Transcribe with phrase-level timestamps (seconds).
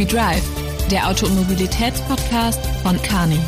[0.00, 0.42] We Drive,
[0.90, 3.38] der Auto- und Mobilitätspodcast von Kearney.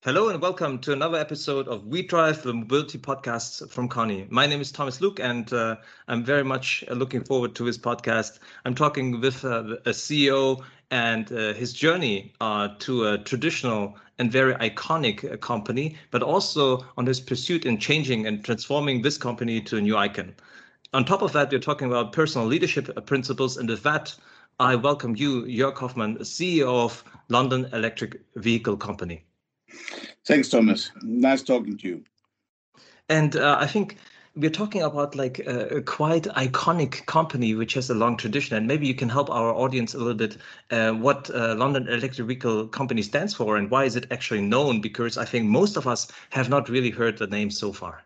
[0.00, 4.26] Hello and welcome to another episode of We Drive, the mobility podcast from Kearney.
[4.28, 5.76] My name is Thomas Luk, and uh,
[6.08, 8.40] I'm very much looking forward to this podcast.
[8.64, 14.32] I'm talking with uh, a CEO and uh, his journey uh, to a traditional and
[14.32, 19.60] very iconic uh, company, but also on his pursuit in changing and transforming this company
[19.60, 20.34] to a new icon.
[20.92, 24.14] On top of that, we're talking about personal leadership principles, and with that,
[24.58, 29.24] I welcome you, Jörg Hofmann, CEO of London Electric Vehicle Company.
[30.26, 30.90] Thanks, Thomas.
[31.02, 32.04] Nice talking to you.
[33.08, 33.98] And uh, I think
[34.36, 38.66] we're talking about like a, a, quite iconic company which has a long tradition and
[38.66, 40.36] maybe you can help our audience a little bit
[40.70, 44.80] uh, what uh, london electric vehicle company stands for and why is it actually known
[44.80, 48.04] because i think most of us have not really heard the name so far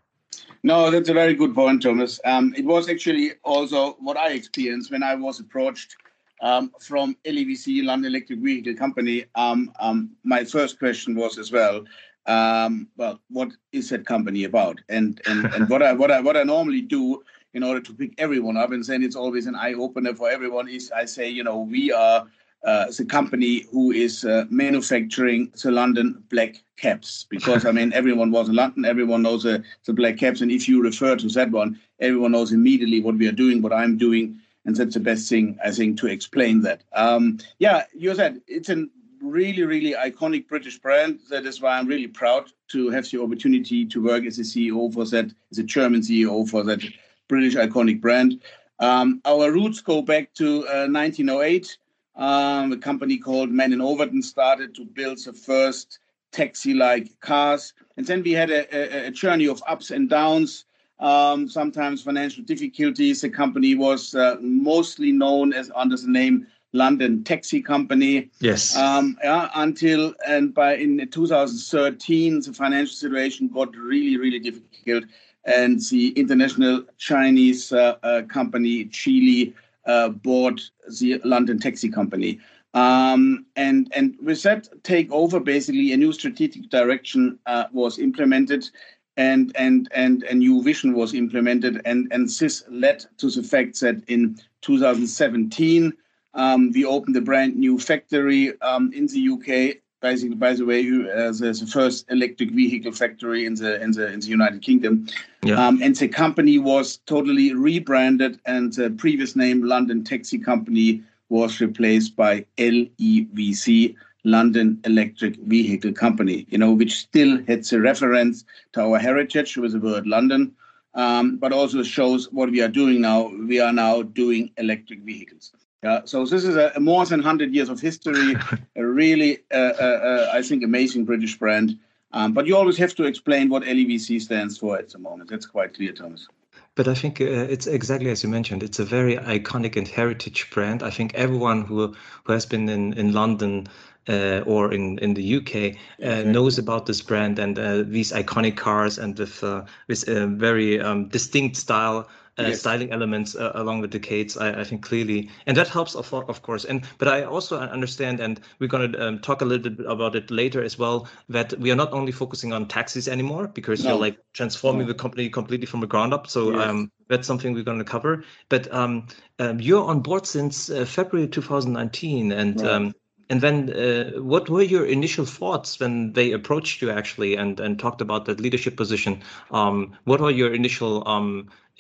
[0.63, 4.91] no that's a very good point thomas um, it was actually also what i experienced
[4.91, 5.97] when i was approached
[6.43, 11.85] um, from LEVC, London Electric Vehicle Company, um, um, my first question was as well,
[12.27, 14.81] um, well, what is that company about?
[14.89, 17.23] And and and what I what I what I normally do
[17.55, 20.69] in order to pick everyone up and saying it's always an eye opener for everyone
[20.69, 22.27] is I say you know we are
[22.65, 28.31] uh, the company who is uh, manufacturing the London black cabs because I mean everyone
[28.31, 31.51] was in London, everyone knows the, the black cabs, and if you refer to that
[31.51, 35.29] one, everyone knows immediately what we are doing, what I'm doing, and that's the best
[35.29, 36.83] thing I think to explain that.
[36.93, 38.87] Um, yeah, you said it's a
[39.23, 41.21] really, really iconic British brand.
[41.31, 44.93] That is why I'm really proud to have the opportunity to work as a CEO
[44.93, 46.83] for that, as a German CEO for that
[47.29, 48.41] British iconic brand.
[48.81, 51.77] Um, our roots go back to uh, 1908.
[52.21, 56.01] Um, a company called Mann Overton started to build the first
[56.33, 60.67] taxi-like cars, and then we had a, a, a journey of ups and downs.
[60.99, 63.23] Um, sometimes financial difficulties.
[63.23, 68.31] The company was uh, mostly known as under the name London taxi company.
[68.41, 68.77] Yes.
[68.77, 75.05] Um, yeah, until and by in 2013, the financial situation got really, really difficult,
[75.47, 79.53] and the international Chinese uh, uh, company uh,
[79.87, 80.61] bought
[80.99, 82.39] the London taxi company.
[82.73, 88.69] Um, and and with that takeover, basically a new strategic direction uh, was implemented.
[89.17, 93.79] And, and and a new vision was implemented, and, and this led to the fact
[93.81, 95.93] that in 2017
[96.35, 99.83] um, we opened a brand new factory um, in the UK.
[100.01, 104.21] Basically, by the way, uh, the first electric vehicle factory in the in the in
[104.21, 105.07] the United Kingdom,
[105.45, 105.67] yeah.
[105.67, 111.61] um, and the company was totally rebranded, and the previous name London Taxi Company was
[111.61, 113.95] replaced by LEVC,
[114.25, 116.47] London Electric Vehicle Company.
[116.49, 120.53] You know, which still has a reference to our heritage with the word London,
[120.95, 123.29] um, but also shows what we are doing now.
[123.29, 125.53] We are now doing electric vehicles.
[125.83, 128.37] Yeah, so this is a, a more than 100 years of history,
[128.77, 131.79] a really, uh, uh, uh, I think, amazing British brand.
[132.13, 135.31] Um, but you always have to explain what LEVC stands for at the moment.
[135.31, 136.29] That's quite clear, Thomas.
[136.75, 138.63] But I think uh, it's exactly as you mentioned.
[138.63, 140.83] It's a very iconic and heritage brand.
[140.83, 143.67] I think everyone who who has been in in London
[144.09, 148.57] uh, or in in the UK uh, knows about this brand and uh, these iconic
[148.57, 152.09] cars and with uh, with a very um, distinct style
[152.41, 152.61] uh, yes.
[152.61, 154.37] styling elements uh, along the decades.
[154.37, 156.65] I, I, think clearly, and that helps of, of course.
[156.65, 160.17] And but I also understand, and we're going to um, talk a little bit about
[160.17, 161.09] it later as well.
[161.29, 163.91] That we are not only focusing on taxis anymore because no.
[163.91, 164.93] you're like transforming no.
[164.93, 166.27] the company completely from the ground up.
[166.27, 166.69] So yes.
[166.69, 168.25] um, that's something we're going to cover.
[168.49, 169.07] But um,
[169.39, 172.71] um you're on board since uh, February 2019, and right.
[172.71, 172.95] Um,
[173.31, 177.79] and then, uh, what were your initial thoughts when they approached you actually and, and
[177.79, 179.23] talked about that leadership position?
[179.53, 181.07] Um, what were your initial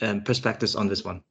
[0.03, 1.23] um, perspectives on this one?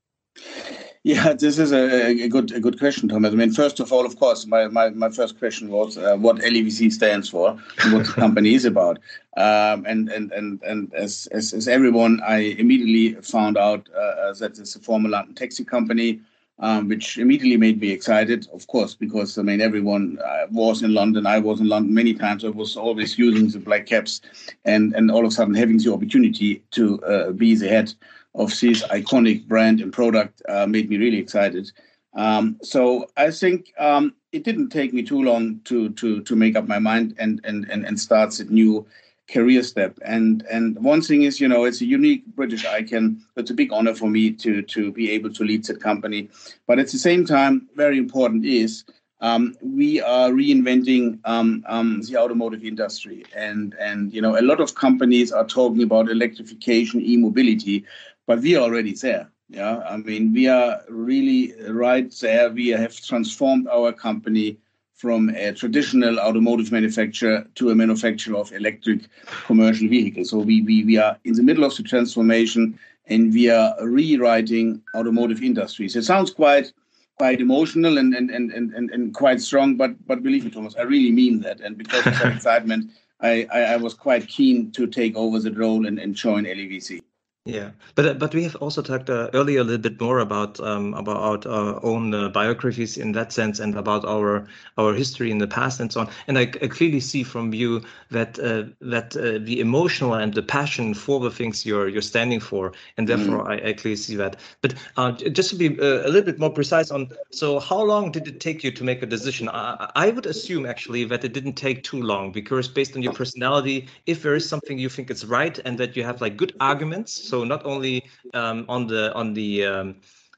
[1.03, 3.31] Yeah, this is a, a, good a good question, Thomas.
[3.31, 6.37] I mean, first of all, of course, my, my, my first question was uh, what
[6.37, 8.99] LEVC stands for and what the company is about.
[9.37, 14.59] Um, and and and and as, as, as everyone, I immediately found out uh, that
[14.59, 16.19] it's a former London taxi company
[16.59, 20.93] um, which immediately made me excited, of course, because I mean, everyone uh, was in
[20.93, 21.25] London.
[21.25, 22.43] I was in London many times.
[22.43, 24.21] I was always using the black cabs,
[24.65, 27.93] and, and all of a sudden having the opportunity to uh, be the head
[28.35, 31.71] of this iconic brand and product uh, made me really excited.
[32.13, 36.55] Um, so I think um, it didn't take me too long to to to make
[36.55, 38.85] up my mind and and and, and start a new
[39.31, 39.99] career step.
[40.03, 43.21] And and one thing is, you know, it's a unique British icon.
[43.35, 46.29] It's a big honor for me to to be able to lead that company.
[46.67, 48.83] But at the same time, very important is
[49.21, 54.59] um, we are reinventing um, um, the automotive industry, and and you know, a lot
[54.59, 57.85] of companies are talking about electrification, e-mobility,
[58.29, 59.27] but we are already there.
[59.49, 62.51] Yeah, I mean, we are really right there.
[62.51, 64.59] We have transformed our company
[64.93, 68.99] from a traditional automotive manufacturer to a manufacturer of electric
[69.47, 70.29] commercial vehicles.
[70.29, 72.77] So we, we, we are in the middle of the transformation
[73.07, 75.95] and we are rewriting automotive industries.
[75.95, 76.71] It sounds quite
[77.17, 80.83] quite emotional and and, and, and, and quite strong, but but believe me, Thomas, I
[80.83, 81.61] really mean that.
[81.61, 82.91] And because of that excitement,
[83.21, 87.01] I, I, I was quite keen to take over the role and, and join LEVC.
[87.49, 90.59] Yeah, but uh, but we have also talked uh, earlier a little bit more about
[90.59, 94.47] um, about our own uh, biographies in that sense and about our
[94.77, 96.09] our history in the past and so on.
[96.27, 97.81] And I, I clearly see from you
[98.11, 102.39] that uh, that uh, the emotional and the passion for the things you're you're standing
[102.39, 103.49] for, and therefore mm.
[103.49, 104.35] I, I, clearly see that.
[104.61, 108.27] But uh, just to be a little bit more precise on, so how long did
[108.27, 109.49] it take you to make a decision?
[109.49, 113.13] I, I would assume actually that it didn't take too long because based on your
[113.13, 116.53] personality, if there is something you think is right and that you have like good
[116.59, 119.95] arguments so not only um, on the on the um,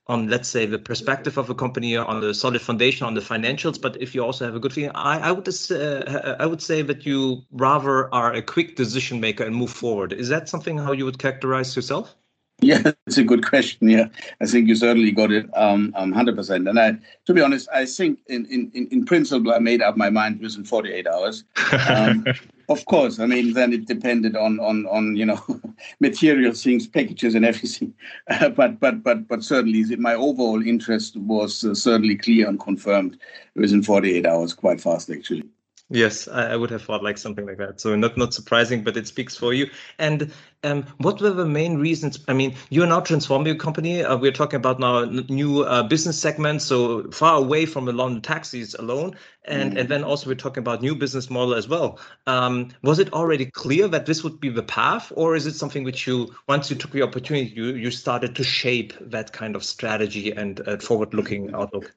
[0.07, 3.79] on let's say the perspective of a company on the solid foundation on the financials
[3.79, 6.81] but if you also have a good feeling i, I would uh, i would say
[6.81, 10.13] that you rather are a quick decision maker and move forward.
[10.13, 12.15] Is that something how you would characterize yourself
[12.63, 13.89] yeah, it's a good question.
[13.89, 14.07] Yeah,
[14.39, 16.69] I think you certainly got it um, um, 100%.
[16.69, 20.11] And I, to be honest, I think in, in, in principle, I made up my
[20.11, 21.43] mind within 48 hours.
[21.87, 22.23] Um,
[22.69, 25.43] of course, I mean, then it depended on, on, on you know,
[25.99, 27.95] material things, packages and everything.
[28.29, 33.17] Uh, but, but, but, but certainly my overall interest was uh, certainly clear and confirmed
[33.55, 35.49] within 48 hours, quite fast, actually.
[35.93, 37.81] Yes, I, I, would have thought like something like that.
[37.81, 39.69] So not not surprising, but it speaks for you.
[39.99, 40.31] And
[40.63, 42.23] um, what were the main reasons?
[42.29, 44.01] I mean, you're now transforming your company.
[44.01, 48.21] Uh, we're talking about now new uh, business segments, so far away from the London
[48.21, 49.81] taxis alone, and mm.
[49.81, 51.99] and then also we're talking about new business model as well.
[52.25, 55.83] Um, was it already clear that this would be the path, or is it something
[55.83, 59.63] which you once you took the opportunity, you you started to shape that kind of
[59.65, 61.93] strategy and uh, forward-looking outlook?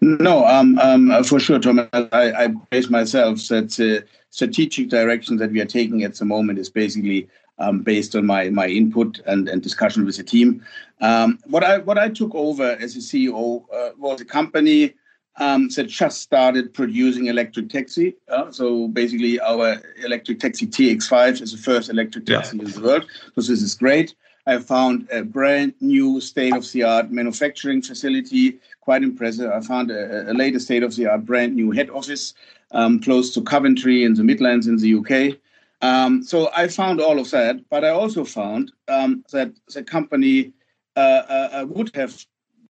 [0.00, 1.88] No, um, um, uh, for sure, Thomas.
[1.92, 6.58] I, I base myself that the strategic direction that we are taking at the moment
[6.58, 7.28] is basically
[7.58, 10.64] um, based on my my input and, and discussion with the team.
[11.00, 14.94] Um, what I what I took over as a CEO uh, was a company
[15.36, 18.14] um, that just started producing electric taxi.
[18.28, 22.64] Uh, so basically, our electric taxi TX5 is the first electric taxi yeah.
[22.64, 23.06] in the world.
[23.34, 24.14] So this is great.
[24.46, 29.50] I found a brand new state of the art manufacturing facility, quite impressive.
[29.50, 32.34] I found a, a later state of the art brand new head office
[32.72, 35.38] um, close to Coventry in the Midlands in the UK.
[35.80, 40.52] Um, so I found all of that, but I also found um, that the company
[40.96, 42.24] uh, uh, uh would have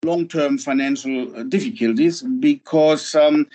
[0.03, 3.47] long-term financial difficulties because um,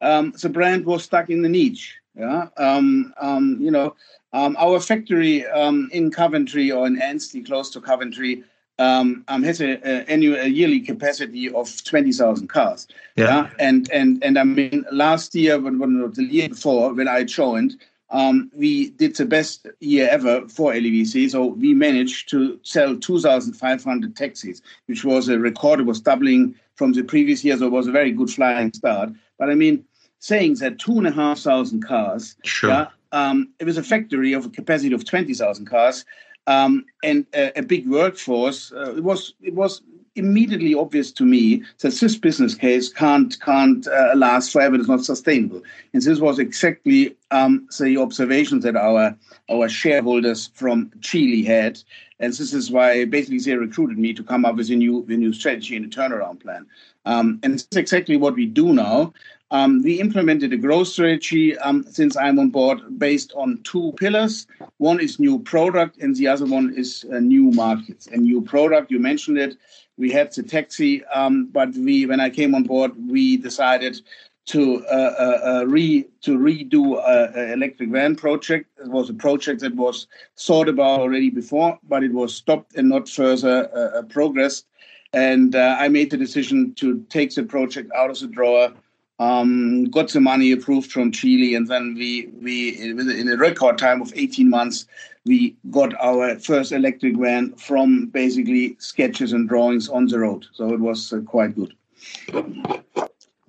[0.00, 1.94] um, the brand was stuck in the niche.
[2.16, 3.14] Yeah, um,
[3.60, 3.94] you know,
[4.32, 5.44] our factory
[5.92, 8.42] in Coventry or in Ansty, close to Coventry,
[8.78, 12.86] um, has a, a, annual a yearly capacity of twenty thousand cars.
[13.16, 13.24] Yeah.
[13.24, 13.50] yeah.
[13.58, 17.76] and and and I mean, last year, when, when the year before, when I joined,
[18.10, 21.30] um, we did the best year ever for LEVC.
[21.30, 25.80] So we managed to sell two thousand five hundred taxis, which was a record.
[25.80, 29.10] It was doubling from the previous year, so it was a very good flying start.
[29.38, 29.84] But I mean,
[30.20, 32.70] saying that two and a half thousand cars, sure.
[32.70, 36.04] yeah, um, it was a factory of a capacity of 20,000 cars
[36.48, 38.72] um, and a, a, big workforce.
[38.72, 39.82] Uh, it was it was
[40.16, 44.76] immediately obvious to me that this business case can't can't uh, last forever.
[44.76, 45.62] It's not sustainable.
[45.92, 49.14] And this was exactly um, the observations that our
[49.50, 51.78] our shareholders from Geely had.
[52.18, 55.16] And this is why basically they recruited me to come up with a new a
[55.16, 56.64] new strategy and a turnaround plan.
[57.04, 59.12] Um, and it's exactly what we do now.
[59.50, 64.46] Um, we implemented a growth strategy um, since I'm on board based on two pillars.
[64.76, 68.06] One is new product, and the other one is uh, new markets.
[68.08, 69.56] And new product, you mentioned it.
[69.96, 74.00] We had the taxi, um, but we, when I came on board, we decided
[74.46, 78.66] to uh, uh, uh re to redo an electric van project.
[78.78, 80.06] It was a project that was
[80.38, 84.66] thought about already before, but it was stopped and not further uh, uh, progressed.
[85.12, 88.74] And I made the decision to take the project out of the drawer
[89.18, 94.00] um, got the money approved from Geely, and then we we in a record time
[94.00, 94.86] of 18 months
[95.28, 100.46] we got our first electric van from basically sketches and drawings on the road.
[100.54, 101.74] So it was uh, quite good.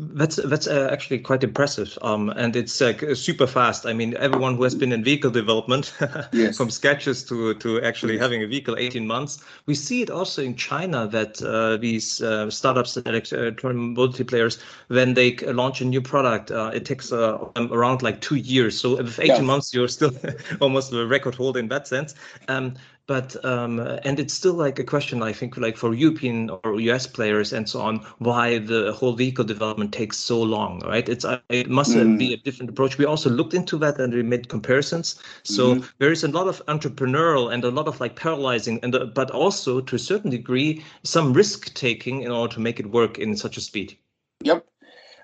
[0.01, 3.85] That's that's uh, actually quite impressive, um, and it's uh, super fast.
[3.85, 5.93] I mean, everyone who has been in vehicle development,
[6.31, 6.55] yes.
[6.55, 8.21] from sketches to to actually yes.
[8.21, 9.43] having a vehicle, 18 months.
[9.65, 14.59] We see it also in China that uh, these uh, startups and electronic mobility players,
[14.87, 18.79] when they launch a new product, uh, it takes uh, around like two years.
[18.79, 19.41] So with 18 yeah.
[19.41, 20.13] months, you're still
[20.61, 22.15] almost a record holder in that sense.
[22.47, 22.75] Um,
[23.09, 27.07] but um, and it's still like a question I think like for European or US
[27.07, 31.09] players and so on why the whole vehicle development takes so long, right?
[31.09, 32.19] It's uh, it must mm.
[32.19, 32.99] be a different approach.
[32.99, 35.19] We also looked into that and we made comparisons.
[35.41, 35.91] So mm.
[35.97, 39.31] there is a lot of entrepreneurial and a lot of like paralyzing and uh, but
[39.31, 43.35] also to a certain degree some risk taking in order to make it work in
[43.35, 43.97] such a speed.
[44.43, 44.67] Yep.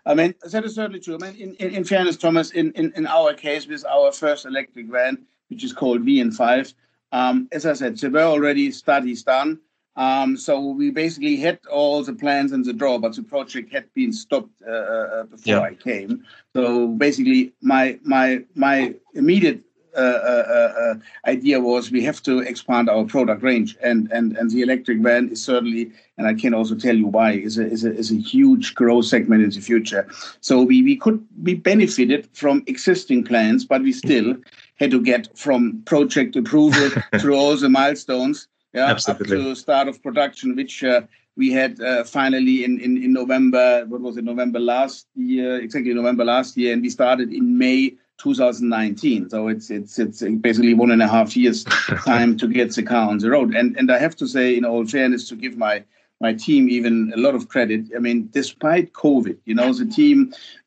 [0.07, 1.19] I mean, that is certainly true.
[1.21, 4.45] I mean, in, in, in fairness, Thomas, in, in, in our case with our first
[4.45, 6.73] electric van, which is called VN5,
[7.15, 9.59] um, as I said, there were already studies done.
[9.95, 13.85] Um, so we basically had all the plans in the draw, but the project had
[13.93, 15.69] been stopped uh, uh before yeah.
[15.71, 16.25] I came.
[16.53, 19.61] So basically, my my my immediate
[19.95, 20.95] uh, uh, uh, uh,
[21.25, 25.29] idea was we have to expand our product range, and and and the electric van
[25.29, 28.19] is certainly, and I can also tell you why, is a is a, is a
[28.33, 30.05] huge growth segment in the future.
[30.41, 34.35] So we we could be benefited from existing plans, but we still
[34.75, 36.89] had to get from project approval
[37.19, 39.37] through all the milestones, yeah, Absolutely.
[39.37, 40.83] up to start of production, which.
[40.83, 41.01] Uh,
[41.37, 45.93] we had uh, finally in, in, in November, what was it, November last year, exactly
[45.93, 49.29] November last year, and we started in May 2019.
[49.29, 51.63] So it's it's it's basically one and a half years
[52.05, 53.55] time to get the car on the road.
[53.55, 55.83] And and I have to say, in all fairness, to give my
[56.25, 57.81] my team even a lot of credit.
[57.95, 60.17] I mean, despite COVID, you know, the team.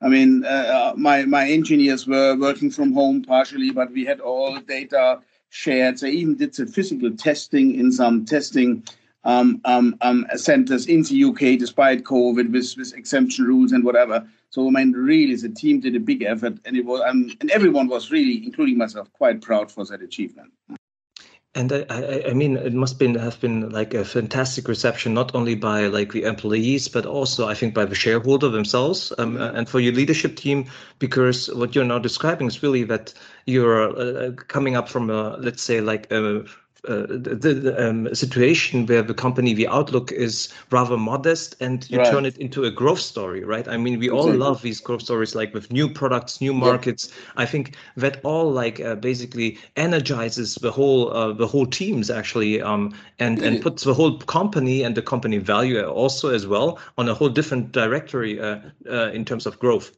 [0.07, 4.53] I mean, uh, my my engineers were working from home partially, but we had all
[4.77, 5.05] data
[5.63, 5.99] shared.
[5.99, 8.71] They even did the physical testing in some testing
[9.25, 14.17] um, um, um, centers in the UK, despite COVID, with, with exemption rules and whatever.
[14.51, 17.51] So I mean, really, the team did a big effort, and it was, um, and
[17.51, 20.51] everyone was really, including myself, quite proud for that achievement.
[21.55, 25.35] And I, I, I mean, it must been have been like a fantastic reception, not
[25.35, 29.57] only by like the employees, but also I think by the shareholder themselves, um, mm-hmm.
[29.57, 30.67] and for your leadership team,
[30.99, 33.15] because what you're now describing is really that
[33.47, 36.45] you're uh, coming up from a let's say like a
[36.87, 41.99] uh, the, the um, situation where the company, the outlook is rather modest, and you
[41.99, 42.11] right.
[42.11, 43.67] turn it into a growth story, right?
[43.67, 44.33] I mean, we exactly.
[44.33, 47.09] all love these growth stories, like with new products, new markets.
[47.11, 47.43] Yeah.
[47.43, 52.63] I think that all like uh, basically energizes the whole uh, the whole teams actually,
[52.63, 57.09] um, and and puts the whole company and the company value also as well on
[57.09, 59.97] a whole different directory uh, uh, in terms of growth.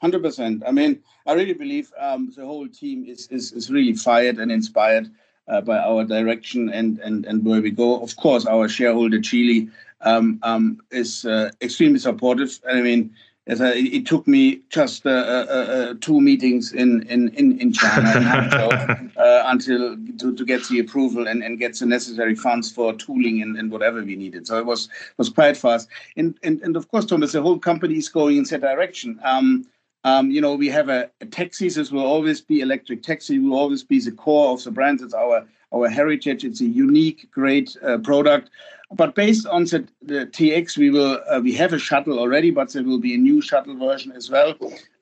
[0.00, 0.62] Hundred percent.
[0.66, 4.52] I mean, I really believe um, the whole team is, is is really fired and
[4.52, 5.10] inspired
[5.48, 8.00] uh, by our direction and, and, and where we go.
[8.02, 9.70] Of course, our shareholder Geely,
[10.02, 12.58] um, um, is uh, extremely supportive.
[12.68, 13.14] I mean,
[13.46, 17.72] as I, it took me just uh, uh, uh two meetings in in in, in
[17.72, 22.92] China uh, until to, to get the approval and, and get the necessary funds for
[22.94, 24.46] tooling and, and whatever we needed.
[24.46, 25.88] So it was was quite fast.
[26.16, 29.18] And and, and of course, Thomas, the whole company is going in that direction.
[29.24, 29.66] Um,
[30.04, 31.74] um, you know, we have a, a taxis.
[31.74, 33.38] This will always be electric taxi.
[33.38, 35.00] Will always be the core of the brand.
[35.00, 36.44] It's our our heritage.
[36.44, 38.50] It's a unique, great uh, product.
[38.92, 42.72] But based on the, the TX, we will uh, we have a shuttle already, but
[42.72, 44.54] there will be a new shuttle version as well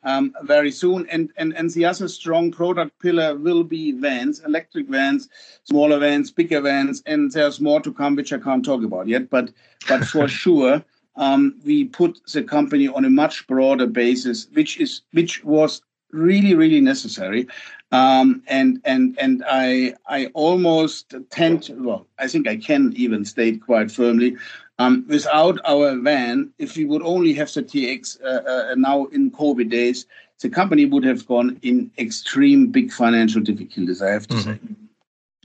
[0.02, 1.06] um, very soon.
[1.10, 5.28] And, and and the other strong product pillar will be vans, electric vans,
[5.62, 9.30] smaller vans, bigger vans, and there's more to come, which I can't talk about yet.
[9.30, 9.52] But
[9.88, 10.84] but for sure
[11.18, 15.82] um, we put the company on a much broader basis, which is which was
[16.12, 17.46] really really necessary.
[17.90, 23.24] Um, and and and I I almost tend to, well I think I can even
[23.24, 24.36] state quite firmly
[24.78, 29.30] um, without our van if we would only have the TX uh, uh, now in
[29.30, 30.06] COVID days
[30.40, 34.52] the company would have gone in extreme big financial difficulties I have to mm-hmm.
[34.52, 34.58] say.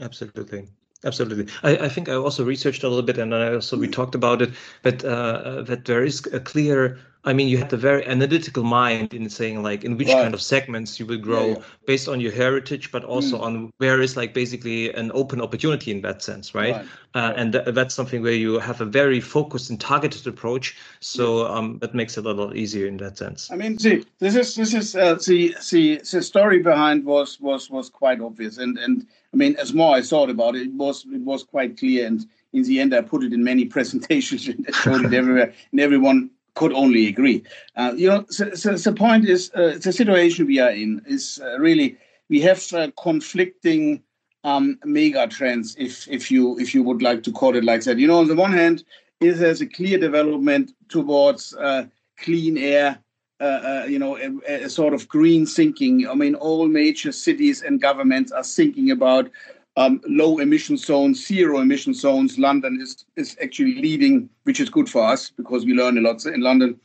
[0.01, 0.67] Absolutely.
[1.03, 1.47] Absolutely.
[1.63, 4.41] I, I, think I also researched a little bit, and I also we talked about
[4.41, 4.51] it,
[4.83, 6.99] but uh, that there is a clear.
[7.25, 10.23] I mean, you had a very analytical mind in saying like in which right.
[10.23, 11.63] kind of segments you will grow yeah, yeah.
[11.85, 13.41] based on your heritage, but also mm.
[13.41, 16.75] on where is like basically an open opportunity in that sense, right?
[16.75, 16.85] right.
[17.15, 20.75] Uh, and th- that's something where you have a very focused and targeted approach.
[20.99, 23.49] So um, that makes it a lot easier in that sense.
[23.51, 27.69] I mean, see, this is this is uh, the the the story behind was was
[27.69, 31.05] was quite obvious, and and I mean, as more I thought about it, it was
[31.05, 32.05] it was quite clear.
[32.05, 35.79] And in the end, I put it in many presentations and showed it everywhere, and
[35.79, 37.43] everyone could only agree.
[37.75, 41.39] Uh, you know, so, so, the point is, uh, the situation we are in is
[41.43, 41.97] uh, really
[42.29, 44.03] we have uh, conflicting
[44.43, 47.97] um, mega trends, if if you if you would like to call it like that.
[47.97, 48.83] You know, on the one hand,
[49.19, 51.85] is there's a clear development towards uh,
[52.17, 52.99] clean air
[53.43, 56.07] uh, you know, a, a, sort of green thinking.
[56.07, 59.29] I mean, all major cities and governments are thinking about
[59.75, 62.37] um, low emission zones, zero emission zones.
[62.37, 66.25] London is is actually leading, which is good for us because we learn a lot
[66.25, 66.79] in London.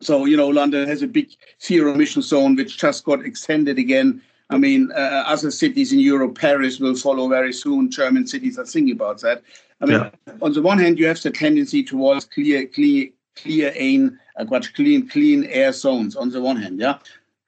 [0.00, 1.30] So you know, London has a big
[1.62, 6.38] zero emission zone, which just got extended again I mean, uh, other cities in Europe,
[6.38, 7.90] Paris will follow very soon.
[7.90, 9.42] German cities are thinking about that.
[9.80, 10.34] I mean, yeah.
[10.40, 15.08] on the one hand, you have the tendency towards clear, clear, clear air, uh, clean,
[15.08, 16.14] clean air zones.
[16.14, 16.98] On the one hand, yeah.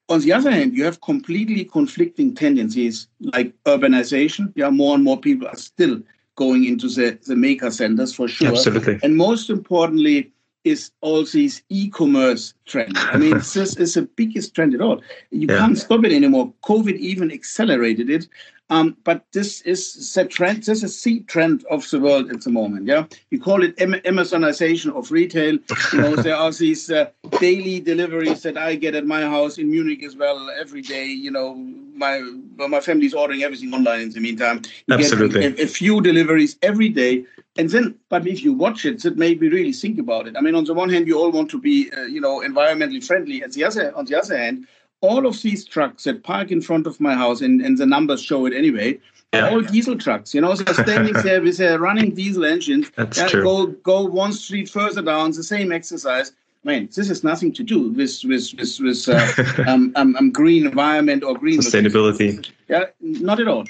[0.09, 4.53] On the other hand, you have completely conflicting tendencies like urbanization.
[4.57, 6.01] Yeah, more and more people are still
[6.37, 8.49] going into the, the maker centers for sure.
[8.49, 8.99] Absolutely.
[9.03, 10.33] And most importantly,
[10.65, 12.97] is all these e-commerce trend.
[12.97, 15.01] I mean, this is the biggest trend at all.
[15.31, 15.59] You yeah.
[15.59, 16.53] can't stop it anymore.
[16.63, 18.29] COVID even accelerated it.
[18.71, 20.65] Um, but this is a trend.
[20.65, 22.87] This is a trend of the world at the moment.
[22.87, 25.59] Yeah, you call it Amazonization of retail.
[25.93, 27.11] You know, there are these uh,
[27.41, 31.07] daily deliveries that I get at my house in Munich as well every day.
[31.07, 32.21] You know, my
[32.57, 34.63] my family's ordering everything online in the meantime.
[34.87, 37.25] You Absolutely, a, a, few deliveries every day,
[37.57, 37.95] and then.
[38.11, 40.37] But if you watch it, it made me really think about it.
[40.37, 43.03] I mean, on the one hand, you all want to be, uh, you know, environmentally
[43.03, 43.43] friendly.
[43.43, 44.67] At the other, on the other hand
[45.01, 48.23] all of these trucks that park in front of my house, and, and the numbers
[48.23, 48.99] show it anyway,
[49.33, 49.49] yeah.
[49.49, 50.35] all diesel trucks.
[50.35, 52.91] You know, so standing there with their running diesel engines.
[52.97, 53.43] That's true.
[53.43, 56.33] Go go one street further down, the same exercise.
[56.65, 60.31] I mean, this has nothing to do with with with, with uh, um, um, um,
[60.31, 62.51] green environment or green sustainability.
[62.69, 63.65] Yeah, not at all.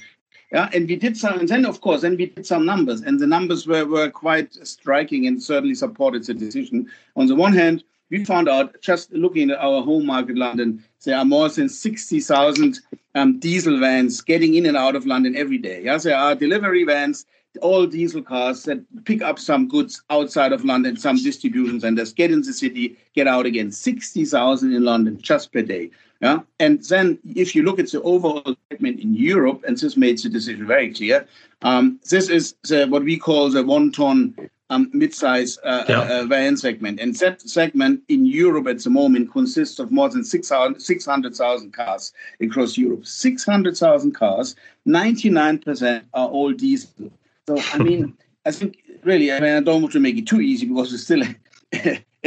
[0.53, 3.21] Yeah, and we did some, and then of course, then we did some numbers, and
[3.21, 6.91] the numbers were were quite striking and certainly supported the decision.
[7.17, 11.17] On the one hand, we found out just looking at our home market, London, there
[11.17, 12.81] are more than 60,000
[13.14, 15.83] um, diesel vans getting in and out of London every day.
[15.83, 17.26] Yes, there are delivery vans,
[17.61, 22.31] all diesel cars that pick up some goods outside of London, some distribution centers, get
[22.31, 23.73] in the city, get out again.
[23.73, 25.90] 60,000 in London just per day.
[26.21, 30.19] Yeah, and then if you look at the overall segment in Europe, and this made
[30.19, 31.28] the decision very clear,
[31.62, 34.35] um, this is the, what we call the one-ton
[34.71, 36.01] um, mid-size uh, yeah.
[36.01, 37.01] uh, van segment.
[37.01, 42.77] And that segment in Europe at the moment consists of more than 600,000 cars across
[42.77, 43.07] Europe.
[43.07, 44.57] 600,000 cars,
[44.87, 47.11] 99% are all diesel.
[47.47, 50.40] So, I mean, I think really, I mean, I don't want to make it too
[50.40, 51.23] easy because it's still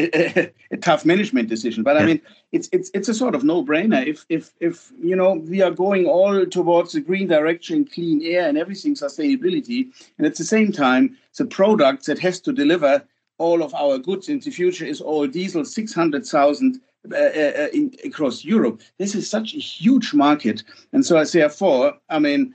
[0.04, 1.84] a, a, tough management decision.
[1.84, 4.06] But I mean, it's it's it's a sort of no-brainer.
[4.06, 8.48] If if if you know we are going all towards the green direction, clean air,
[8.48, 13.04] and everything sustainability, and at the same time, the product that has to deliver
[13.38, 16.82] all of our goods in the future is all diesel, six hundred thousand.
[17.12, 20.62] Uh, uh, in, across Europe, this is such a huge market,
[20.94, 22.54] and so I therefore, I mean,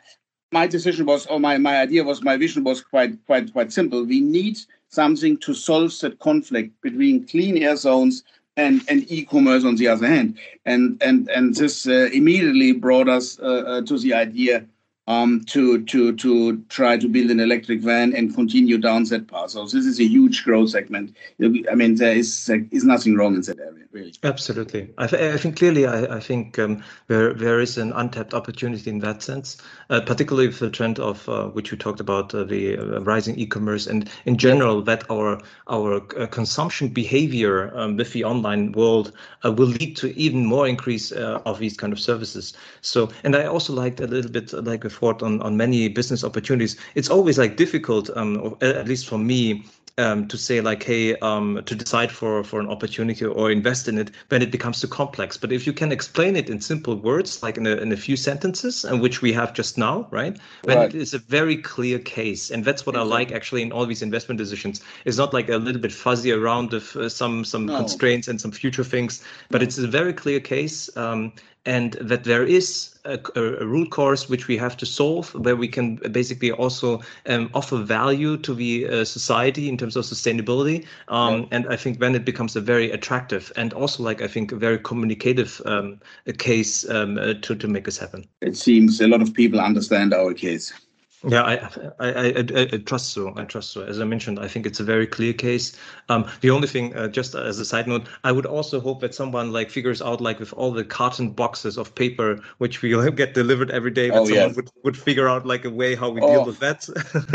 [0.53, 4.05] my decision was, or my, my idea was, my vision was quite quite quite simple.
[4.05, 8.23] We need something to solve that conflict between clean air zones
[8.57, 10.39] and, and e-commerce on the other hand.
[10.65, 14.65] And and and this uh, immediately brought us uh, uh, to the idea
[15.07, 19.51] um, to to to try to build an electric van and continue down that path.
[19.51, 21.17] So this is a huge growth segment.
[21.41, 24.15] I mean, there is uh, is nothing wrong in that area, really.
[24.23, 28.35] Absolutely, I, th- I think clearly, I, I think um, there there is an untapped
[28.35, 29.59] opportunity in that sense,
[29.91, 33.39] uh, particularly with the trend of uh, which you talked about uh, the uh, rising
[33.39, 39.13] e-commerce and in general that our our uh, consumption behavior um, with the online world
[39.45, 42.53] will lead to even more increase of these kind of services.
[42.81, 47.11] So, and I also liked a little bit like on, on many business opportunities, it's
[47.11, 49.65] always like difficult, um, at least for me,
[49.99, 53.99] um, to say like, hey, um, to decide for for an opportunity or invest in
[53.99, 55.37] it when it becomes too complex.
[55.37, 58.17] But if you can explain it in simple words, like in a, in a few
[58.17, 60.39] sentences, and which we have just now, right?
[60.65, 60.95] When right.
[60.95, 63.13] it is a very clear case, and that's what exactly.
[63.13, 64.83] I like actually in all these investment decisions.
[65.05, 67.77] It's not like a little bit fuzzy around of uh, some some no.
[67.79, 70.95] constraints and some future things, but it's a very clear case.
[70.97, 71.33] Um,
[71.67, 75.69] and that there is a, a, root cause which we have to solve, where we
[75.69, 80.87] can basically also um, offer value to the uh, society in terms of sustainability.
[81.09, 81.47] Um, yeah.
[81.51, 84.57] And I think then it becomes a very attractive and also, like I think, a
[84.57, 86.01] very communicative um,
[86.39, 88.27] case um, uh, to to make this happen.
[88.41, 90.73] It seems a lot of people understand our case.
[91.25, 91.55] Yeah, I,
[91.99, 93.33] I, I, I, trust so.
[93.37, 93.83] I trust so.
[93.83, 95.77] As I mentioned, I think it's a very clear case.
[96.09, 99.15] Um, the only thing, uh, just as a side note, I would also hope that
[99.15, 103.35] someone like figures out, like with all the carton boxes of paper which we get
[103.35, 106.21] delivered every day, that oh, someone would, would figure out like a way how we
[106.21, 106.87] oh, deal with that.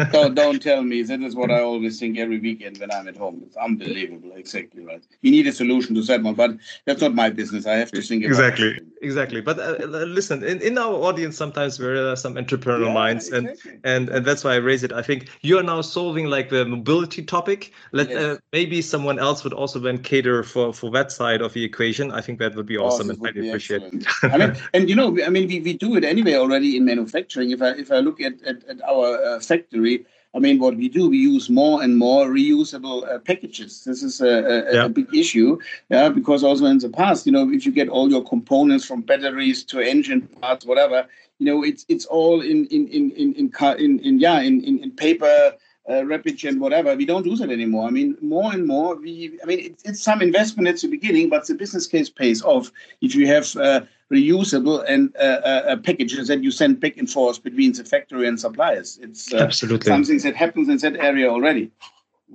[0.12, 1.02] don't, don't tell me.
[1.02, 3.42] That is what I always think every weekend when I'm at home.
[3.46, 4.32] It's unbelievable.
[4.36, 5.04] Exactly right.
[5.22, 6.52] You need a solution to that one, but
[6.86, 7.66] that's not my business.
[7.66, 8.84] I have to think exactly, it.
[9.02, 9.42] exactly.
[9.42, 13.50] But uh, listen, in, in our audience, sometimes there are some entrepreneurial yeah, minds exactly.
[13.50, 14.92] and and and that's why I raise it.
[14.92, 17.72] I think you are now solving like the mobility topic.
[17.92, 18.18] Let yes.
[18.18, 22.12] uh, maybe someone else would also then cater for for that side of the equation.
[22.12, 23.84] I think that would be oh, awesome, and I appreciate.
[24.24, 27.52] I mean, and you know, I mean, we, we do it anyway already in manufacturing.
[27.52, 30.06] If I if I look at at, at our uh, factory.
[30.34, 33.84] I mean, what we do, we use more and more reusable uh, packages.
[33.84, 34.86] This is a, a, yeah.
[34.86, 38.10] a, big issue, yeah, because also in the past, you know, if you get all
[38.10, 41.06] your components from batteries to engine parts, whatever,
[41.42, 44.78] you know, it's it's all in in in in in, in, in yeah in, in,
[44.84, 45.54] in paper
[45.90, 46.06] uh,
[46.46, 47.88] and whatever, we don't do that anymore.
[47.88, 51.30] I mean, more and more, we, I mean, it, it's some investment at the beginning,
[51.30, 53.82] but the business case pays off if you have uh,
[54.14, 58.28] reusable and uh, uh, uh packages that you send back and forth between the factory
[58.28, 59.00] and suppliers.
[59.02, 61.72] It's uh, absolutely something that happens in that area already.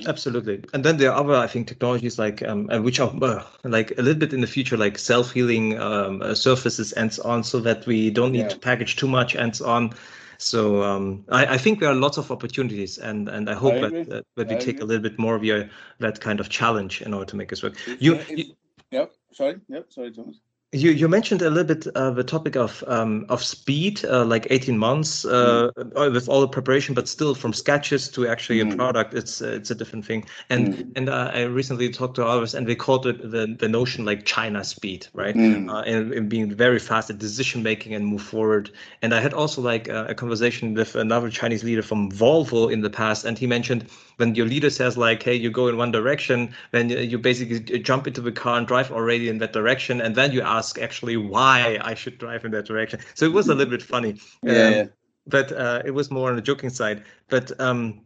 [0.07, 3.11] Absolutely, and then there are other, I think, technologies like um, which are
[3.65, 7.61] like a little bit in the future, like self-healing um, surfaces and so on, so
[7.61, 8.49] that we don't need yeah.
[8.49, 9.95] to package too much and so on.
[10.39, 13.81] So um, I, I, think there are lots of opportunities, and and I hope I
[13.81, 14.83] that, that, that we I take agree.
[14.83, 17.63] a little bit more of your that kind of challenge in order to make this
[17.63, 17.75] work.
[17.99, 18.55] You, you,
[18.91, 19.13] yep.
[19.33, 19.61] Sorry.
[19.69, 19.93] Yep.
[19.93, 20.41] Sorry, Thomas.
[20.73, 24.49] You you mentioned a little bit uh, the topic of um, of speed, uh, like
[24.51, 26.13] eighteen months uh, mm.
[26.13, 28.73] with all the preparation, but still from sketches to actually mm.
[28.73, 30.25] a product, it's it's a different thing.
[30.51, 30.93] And mm.
[30.97, 34.25] and uh, I recently talked to others, and they called it the, the notion like
[34.25, 35.37] China speed, right?
[35.37, 35.71] Mm.
[35.71, 38.69] Uh, and, and, being very fast at decision making and move forward.
[39.03, 42.81] And I had also like a, a conversation with another Chinese leader from Volvo in
[42.81, 45.93] the past, and he mentioned when your leader says like, "Hey, you go in one
[45.93, 50.17] direction," then you basically jump into the car and drive already in that direction, and
[50.17, 53.01] then you ask actually why I should drive in that direction.
[53.15, 54.21] So it was a little bit funny.
[54.43, 54.69] Yeah.
[54.69, 54.91] Um,
[55.27, 57.03] but uh, it was more on the joking side.
[57.29, 58.01] But um,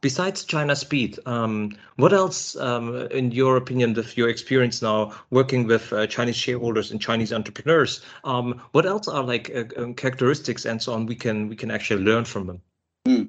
[0.00, 5.66] besides China Speed, um, what else, um, in your opinion, with your experience now working
[5.66, 10.64] with uh, Chinese shareholders and Chinese entrepreneurs, um, what else are like uh, um, characteristics
[10.64, 12.60] and so on we can we can actually learn from them?
[13.06, 13.28] Mm.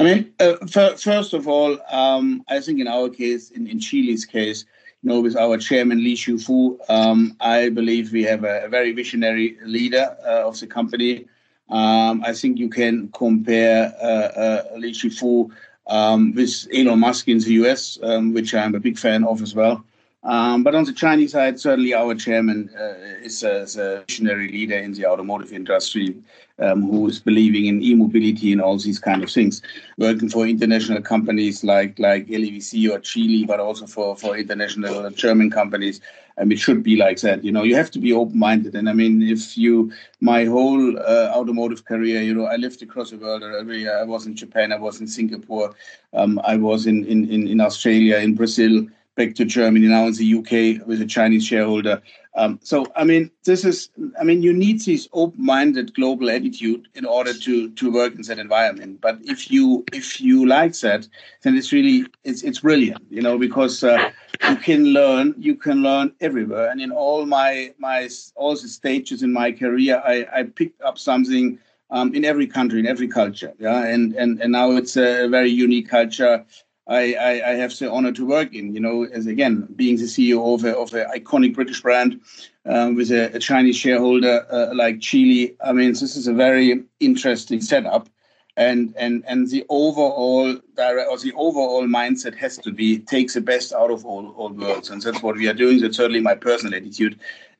[0.00, 3.78] I mean, uh, f- first of all, um, I think in our case, in, in
[3.78, 4.64] Geely's case,
[5.02, 9.58] know, with our chairman Li Shufu, um, I believe we have a, a very visionary
[9.64, 11.26] leader uh, of the company.
[11.68, 15.50] Um, I think you can compare uh, uh, Li Shufu
[15.86, 19.54] um, with Elon Musk in the US, um, which I'm a big fan of as
[19.54, 19.84] well.
[20.24, 24.48] Um, but on the Chinese side, certainly our chairman uh, is, a, is, a, visionary
[24.48, 26.14] leader in the automotive industry
[26.60, 29.62] um, who is believing in e-mobility and all these kind of things,
[29.98, 35.50] working for international companies like like LEVC or Geely, but also for, for international German
[35.50, 36.00] companies.
[36.38, 37.42] I mean, it should be like that.
[37.44, 38.76] You know, you have to be open-minded.
[38.76, 43.10] And I mean, if you, my whole uh, automotive career, you know, I lived across
[43.10, 43.42] the world.
[43.42, 45.74] I was in Japan, I was in Singapore,
[46.14, 50.34] um, I was in, in, in Australia, in Brazil back to Germany, now in the
[50.34, 52.02] UK with a Chinese shareholder.
[52.34, 57.04] Um, so, I mean, this is, I mean, you need this open-minded global attitude in
[57.04, 59.02] order to to work in that environment.
[59.02, 61.06] But if you if you like that,
[61.42, 64.10] then it's really it's it's brilliant, you know, because uh,
[64.48, 66.70] you can learn you can learn everywhere.
[66.70, 70.98] And in all my my all the stages in my career, I I picked up
[70.98, 71.58] something.
[71.90, 75.50] Um, in every country, in every culture, yeah, and and and now it's a very
[75.50, 76.42] unique culture
[76.86, 78.74] I, I, I, have the honor to work in.
[78.74, 82.20] You know, as again being the CEO of a, of an iconic British brand
[82.66, 85.54] um, with a, a, Chinese shareholder uh, like Geely.
[85.64, 88.08] I mean, this is a very interesting setup,
[88.56, 93.40] and and and the overall direct or the overall mindset has to be takes the
[93.40, 95.80] best out of all all worlds, and that's what we are doing.
[95.80, 97.18] That's certainly my personal attitude,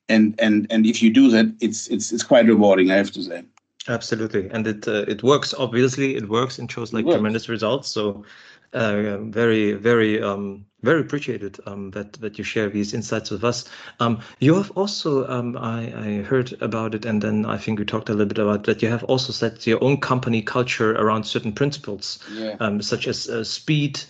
[0.09, 2.91] and and and if you do that, it's it's it's quite rewarding.
[2.91, 3.45] I have to say.
[3.89, 5.55] Absolutely, and it uh, it works.
[5.59, 7.89] Obviously, it works and shows like tremendous results.
[7.89, 8.25] So
[8.73, 13.65] uh, very, very, um, very appreciated um, that that you share these insights with us.
[14.01, 17.85] Um, you have also, um, I, I, heard about it, and then I think we
[17.85, 18.83] talked a little bit about that.
[18.83, 22.57] You have also set your own company culture around certain principles, yeah.
[22.61, 24.01] Um, such as uh, speed,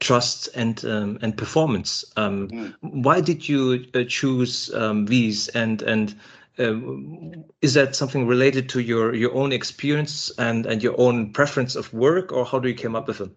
[0.00, 2.04] trust, and um, and performance.
[2.16, 2.74] Mm.
[2.80, 4.70] Why did you uh, choose
[5.06, 5.48] these?
[5.48, 6.14] And and
[7.62, 11.90] is that something related to your your own experience and and your own preference of
[11.94, 13.34] work, or how do you came up with them?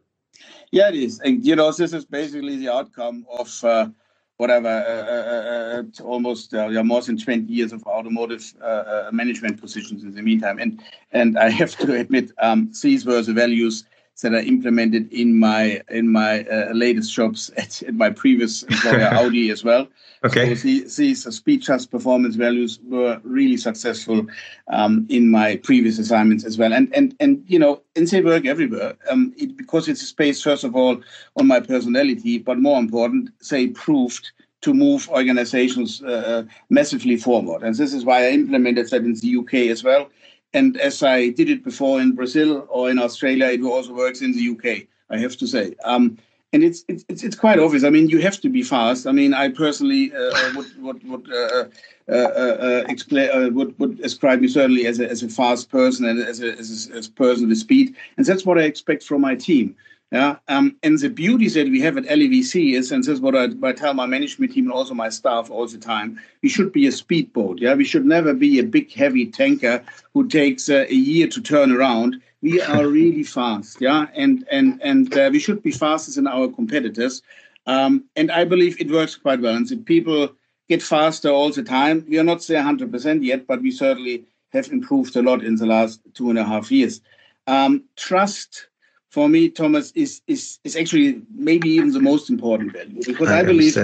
[0.73, 1.19] Yeah, it is.
[1.19, 3.89] And, you know, this is basically the outcome of uh,
[4.37, 9.61] whatever, uh, uh, uh, uh almost yeah, more than 20 years of automotive uh, management
[9.61, 10.57] positions in the meantime.
[10.57, 10.81] And
[11.11, 13.83] and I have to admit, um, these were the values
[14.21, 19.07] that I implemented in my in my uh, latest jobs at, at, my previous employer
[19.11, 19.87] Audi as well.
[20.23, 20.55] Okay.
[20.55, 24.25] So these, these speed trust performance values were really successful
[24.67, 26.73] um, in my previous assignments as well.
[26.73, 28.95] And and and you know, in say work everywhere.
[29.09, 31.01] Um, it, because it's a space first of all
[31.37, 37.63] on my personality, but more important, say proved to move organizations uh, massively forward.
[37.63, 40.09] And this is why I implemented that in the UK as well
[40.53, 44.33] and as I did it before in Brazil or in Australia, it also works in
[44.33, 44.87] the UK.
[45.09, 45.75] I have to say.
[45.83, 46.17] Um,
[46.53, 47.83] and it's, it's it's quite obvious.
[47.83, 49.07] I mean, you have to be fast.
[49.07, 51.65] I mean, I personally uh, would would would uh,
[52.07, 56.05] uh, uh explain uh, would would describe me certainly as a as a fast person
[56.05, 59.03] and as a as a, as a person with speed, and that's what I expect
[59.03, 59.75] from my team.
[60.13, 63.35] Yeah, um, and the beauty that we have at LEVC is, and this is what
[63.35, 66.71] I, I, tell my management team and also my staff all the time, we should
[66.71, 67.57] be a speedboat.
[67.59, 71.41] Yeah, we should never be a big heavy tanker who takes uh, a year to
[71.41, 72.21] turn around.
[72.43, 73.81] We are really fast.
[73.81, 77.23] Yeah, and and and uh, we should be faster than our competitors.
[77.65, 79.55] Um, and I believe it works quite well.
[79.55, 80.29] And the people
[80.69, 82.05] get faster all the time.
[82.07, 85.65] We are not there 100% yet, but we certainly have improved a lot in the
[85.65, 87.01] last two and a half years.
[87.47, 88.67] Um, trust
[89.13, 93.41] for me, Thomas, is is is actually maybe even the most important value because I,
[93.41, 93.77] I believe,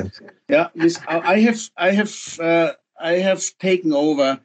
[0.49, 4.39] yeah, this I have I have uh, I have taken over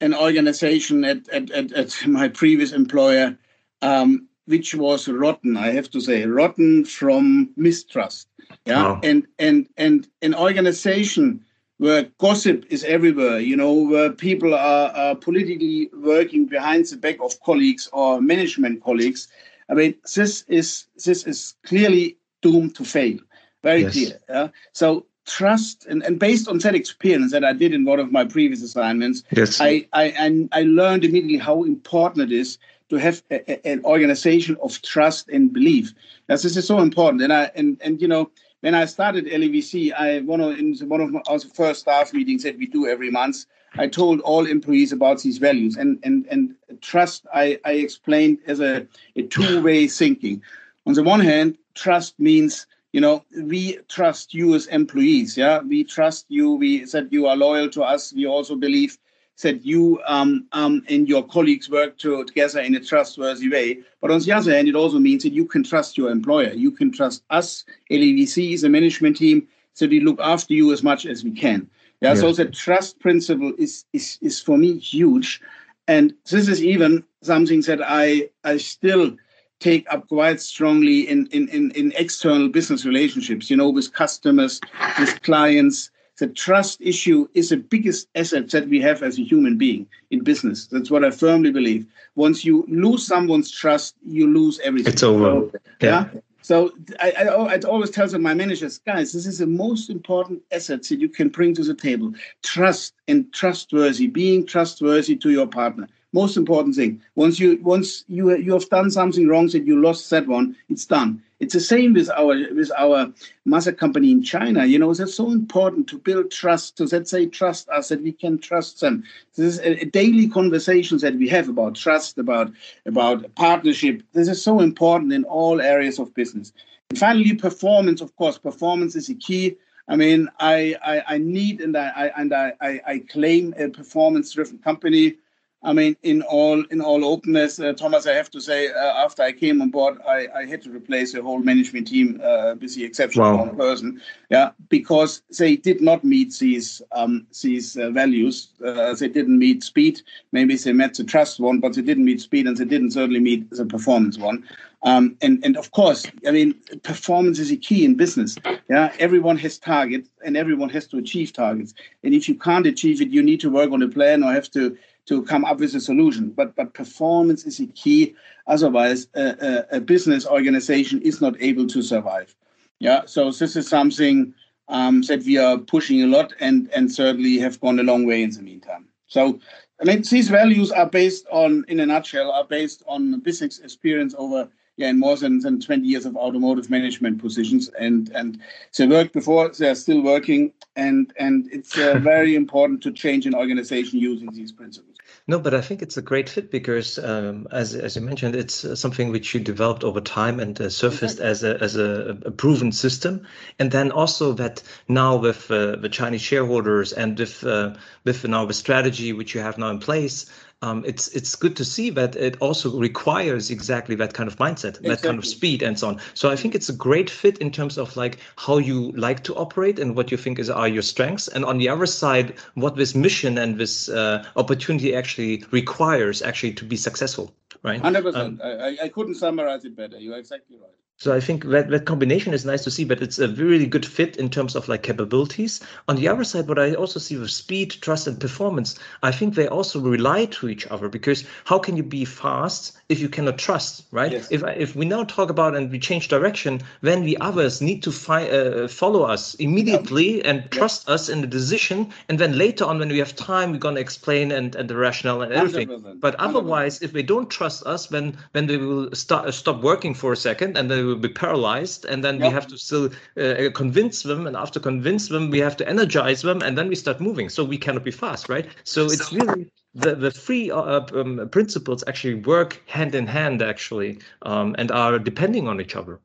[0.00, 3.36] an organization at at, at, at my previous employer,
[3.82, 5.58] um, which was rotten.
[5.58, 8.28] I have to say, rotten from mistrust.
[8.64, 9.00] Yeah, wow.
[9.02, 11.44] and and and an organization
[11.76, 17.16] where gossip is everywhere, you know, where people are, are politically working behind the back
[17.20, 19.28] of colleagues or management colleagues
[19.70, 23.18] I mean, this is this is clearly doomed to fail.
[23.62, 23.92] Very yes.
[23.92, 24.20] clear.
[24.28, 24.48] Yeah?
[24.72, 28.24] So trust and, and based on that experience that I did in one of my
[28.24, 29.60] previous assignments, yes.
[29.60, 34.56] I, I, I learned immediately how important it is to have a, a, an organization
[34.62, 35.94] of trust and belief.
[36.26, 37.22] That's this is so important.
[37.22, 38.30] And I and and you know
[38.60, 42.58] when I started LEVC, I one of in one of our first staff meetings that
[42.58, 43.46] we do every month.
[43.78, 47.26] I told all employees about these values and and and trust.
[47.32, 50.42] I I explained as a, a two way thinking.
[50.86, 55.36] On the one hand, trust means you know we trust you as employees.
[55.36, 56.54] Yeah, we trust you.
[56.54, 58.12] We said you are loyal to us.
[58.12, 58.98] We also believe
[59.42, 63.78] that you um, um, and your colleagues work to, together in a trustworthy way.
[64.00, 66.52] But on the other hand, it also means that you can trust your employer.
[66.52, 71.06] You can trust us, LEVC, the management team, so we look after you as much
[71.06, 71.70] as we can.
[72.00, 72.20] Yeah, yeah.
[72.20, 75.40] so the trust principle is, is is for me huge,
[75.86, 79.16] and this is even something that I I still
[79.58, 83.50] take up quite strongly in in in, in external business relationships.
[83.50, 84.60] You know, with customers,
[84.98, 85.90] with clients.
[86.18, 90.22] The trust issue is the biggest asset that we have as a human being in
[90.22, 90.66] business.
[90.66, 91.86] That's what I firmly believe.
[92.14, 94.92] Once you lose someone's trust, you lose everything.
[94.92, 95.48] It's over.
[95.50, 96.10] So, yeah.
[96.12, 100.82] yeah so I, I, always tell my managers, guys, this is the most important asset
[100.84, 102.12] that you can bring to the table.
[102.42, 105.88] Trust and trustworthy, being trustworthy to your partner.
[106.12, 107.00] Most important thing.
[107.14, 110.84] Once you once you you have done something wrong that you lost that one, it's
[110.84, 111.22] done.
[111.38, 113.12] It's the same with our with our
[113.44, 114.66] mother company in China.
[114.66, 116.76] You know, it's so important to build trust.
[116.78, 119.04] To that say trust us that we can trust them.
[119.36, 122.50] This is a, a daily conversations that we have about trust, about
[122.86, 124.02] about partnership.
[124.12, 126.52] This is so important in all areas of business.
[126.90, 128.00] And finally, performance.
[128.00, 129.56] Of course, performance is a key.
[129.86, 134.58] I mean, I I, I need and I, I and I, I claim a performance-driven
[134.58, 135.14] company.
[135.62, 139.22] I mean, in all in all openness, uh, Thomas, I have to say, uh, after
[139.22, 142.74] I came on board, I, I had to replace the whole management team uh, with
[142.74, 143.34] the exception wow.
[143.34, 148.48] of one person, yeah, because they did not meet these um, these uh, values.
[148.64, 150.00] Uh, they didn't meet speed.
[150.32, 153.20] Maybe they met the trust one, but they didn't meet speed, and they didn't certainly
[153.20, 154.42] meet the performance one.
[154.82, 158.36] Um, and and of course, I mean, performance is a key in business.
[158.70, 161.74] Yeah, everyone has targets, and everyone has to achieve targets.
[162.02, 164.50] And if you can't achieve it, you need to work on a plan or have
[164.52, 164.78] to
[165.10, 166.30] to come up with a solution.
[166.30, 168.14] But but performance is a key.
[168.46, 172.34] Otherwise, a, a, a business organization is not able to survive.
[172.78, 173.02] Yeah.
[173.06, 174.32] So this is something
[174.68, 178.22] um, that we are pushing a lot, and and certainly have gone a long way
[178.22, 178.86] in the meantime.
[179.06, 179.40] So.
[179.82, 184.14] I mean, these values are based on, in a nutshell, are based on business experience
[184.18, 187.70] over yeah, in more than, than 20 years of automotive management positions.
[187.78, 188.40] And and
[188.76, 190.52] they worked before, they're still working.
[190.76, 194.89] And, and it's uh, very important to change an organization using these principles.
[195.30, 198.64] No, but I think it's a great fit because, um, as as you mentioned, it's
[198.64, 202.32] uh, something which you developed over time and uh, surfaced as a as a, a,
[202.32, 203.24] proven system,
[203.60, 208.44] and then also that now with uh, the Chinese shareholders and with uh, with now
[208.44, 210.26] the strategy which you have now in place,
[210.62, 214.68] um, it's it's good to see that it also requires exactly that kind of mindset,
[214.68, 214.88] exactly.
[214.90, 216.00] that kind of speed, and so on.
[216.14, 219.34] So I think it's a great fit in terms of like how you like to
[219.36, 222.76] operate and what you think is are your strengths, and on the other side, what
[222.76, 227.32] this mission and this uh, opportunity actually requires actually to be successful.
[227.62, 227.82] right?
[227.82, 228.14] 100%.
[228.14, 229.98] Um, I, I couldn't summarize it better.
[229.98, 230.70] You're exactly right.
[231.00, 233.86] So I think that, that combination is nice to see, but it's a really good
[233.86, 235.58] fit in terms of like capabilities.
[235.88, 239.34] On the other side, what I also see with speed, trust, and performance, I think
[239.34, 243.38] they also rely to each other because how can you be fast if you cannot
[243.38, 244.12] trust, right?
[244.12, 244.28] Yes.
[244.30, 247.92] If if we now talk about and we change direction, then the others need to
[247.92, 252.78] fi- uh, follow us immediately and trust us in the decision, and then later on
[252.78, 255.68] when we have time, we're gonna explain and, and the rationale and everything.
[255.68, 256.00] 100%.
[256.00, 256.82] But otherwise, 100%.
[256.82, 260.58] if they don't trust us, then then they will start stop working for a second
[260.58, 262.22] and they will be paralyzed and then yep.
[262.26, 266.22] we have to still uh, convince them and after convince them we have to energize
[266.22, 267.28] them and then we start moving.
[267.28, 268.46] So we cannot be fast right?
[268.64, 273.98] So it's really the the three uh, um, principles actually work hand in hand actually
[274.22, 276.00] um, and are depending on each other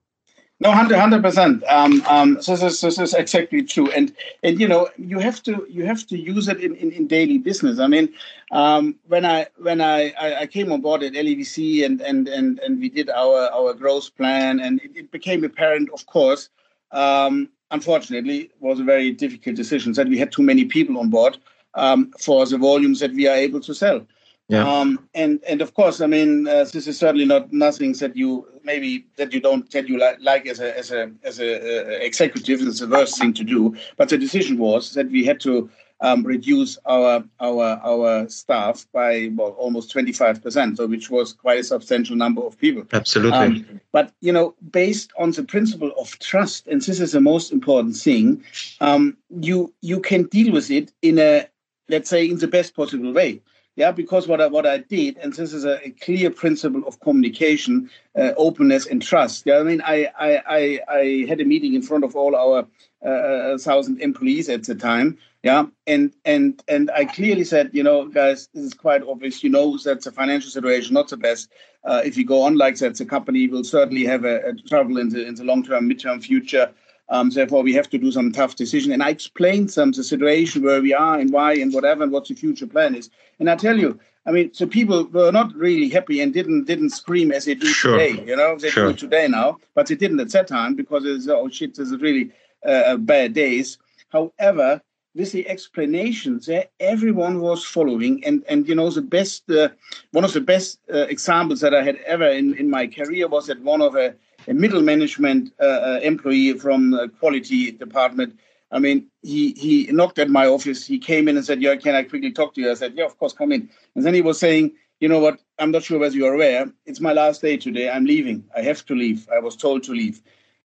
[0.62, 1.64] no, hundred percent.
[1.66, 5.66] Um, um, so this, this is exactly true, and and you know you have to
[5.70, 7.78] you have to use it in, in, in daily business.
[7.80, 8.14] I mean,
[8.52, 12.80] um, when I when I, I came on board at LEVC and and and and
[12.80, 16.48] we did our our growth plan, and it, it became apparent, of course.
[16.94, 21.10] Um, unfortunately, it was a very difficult decision that we had too many people on
[21.10, 21.38] board
[21.74, 24.08] um, for the volumes that we are able to sell.
[24.48, 24.66] Yeah.
[24.66, 28.48] Um, and and of course, I mean, uh, this is certainly not nothing that you
[28.66, 32.00] maybe that you don't that you like, like as a as a as a uh,
[32.00, 32.62] executive.
[32.62, 33.76] is the worst thing to do.
[33.98, 35.70] But the decision was that we had to
[36.02, 41.34] um, reduce our our our staff by well almost twenty five percent, so which was
[41.34, 42.84] quite a substantial number of people.
[42.92, 43.38] Absolutely.
[43.38, 47.52] Um, but you know, based on the principle of trust, and this is the most
[47.52, 48.44] important thing,
[48.82, 51.48] um, you you can deal with it in a
[51.88, 53.42] let's say in the best possible way.
[53.76, 57.00] Yeah, because what I, what I did, and this is a, a clear principle of
[57.02, 59.46] communication, uh, openness, and trust.
[59.46, 62.66] Yeah, I mean, I, I, I, I, had a meeting in front of all our
[63.06, 65.18] uh, uh, thousand employees at the time.
[65.44, 69.44] Yeah, and and and I clearly said, you know, guys, this is quite obvious.
[69.44, 71.50] You know that the financial situation not the best.
[71.84, 74.98] Uh, if you go on like that, the company will certainly have a, a trouble
[74.98, 76.72] in the in the long term, midterm future.
[77.10, 78.92] Um, therefore, we have to do some tough decision.
[78.92, 82.28] And I explained some the situation where we are and why and whatever and what
[82.28, 83.10] the future plan is.
[83.40, 86.90] And I tell you, I mean, so people were not really happy and didn't didn't
[86.90, 87.98] scream as they do sure.
[87.98, 88.24] today.
[88.26, 88.92] You know, they sure.
[88.92, 92.02] do today now, but they didn't at that time because it's oh shit, this is
[92.02, 92.32] really
[92.66, 93.78] uh, bad days.
[94.10, 94.82] However,
[95.14, 99.70] with the explanations everyone was following, and and you know the best uh,
[100.12, 103.46] one of the best uh, examples that I had ever in in my career was
[103.48, 104.16] that one of a
[104.48, 108.40] a middle management uh, uh, employee from the quality department.
[108.72, 110.86] I mean, he he knocked at my office.
[110.86, 113.06] He came in and said, "Yeah, can I quickly talk to you?" I said, "Yeah,
[113.06, 115.40] of course, come in." And then he was saying, "You know what?
[115.60, 116.72] I'm not sure whether you're aware.
[116.86, 117.90] It's my last day today.
[117.90, 118.44] I'm leaving.
[118.56, 119.28] I have to leave.
[119.30, 120.22] I was told to leave."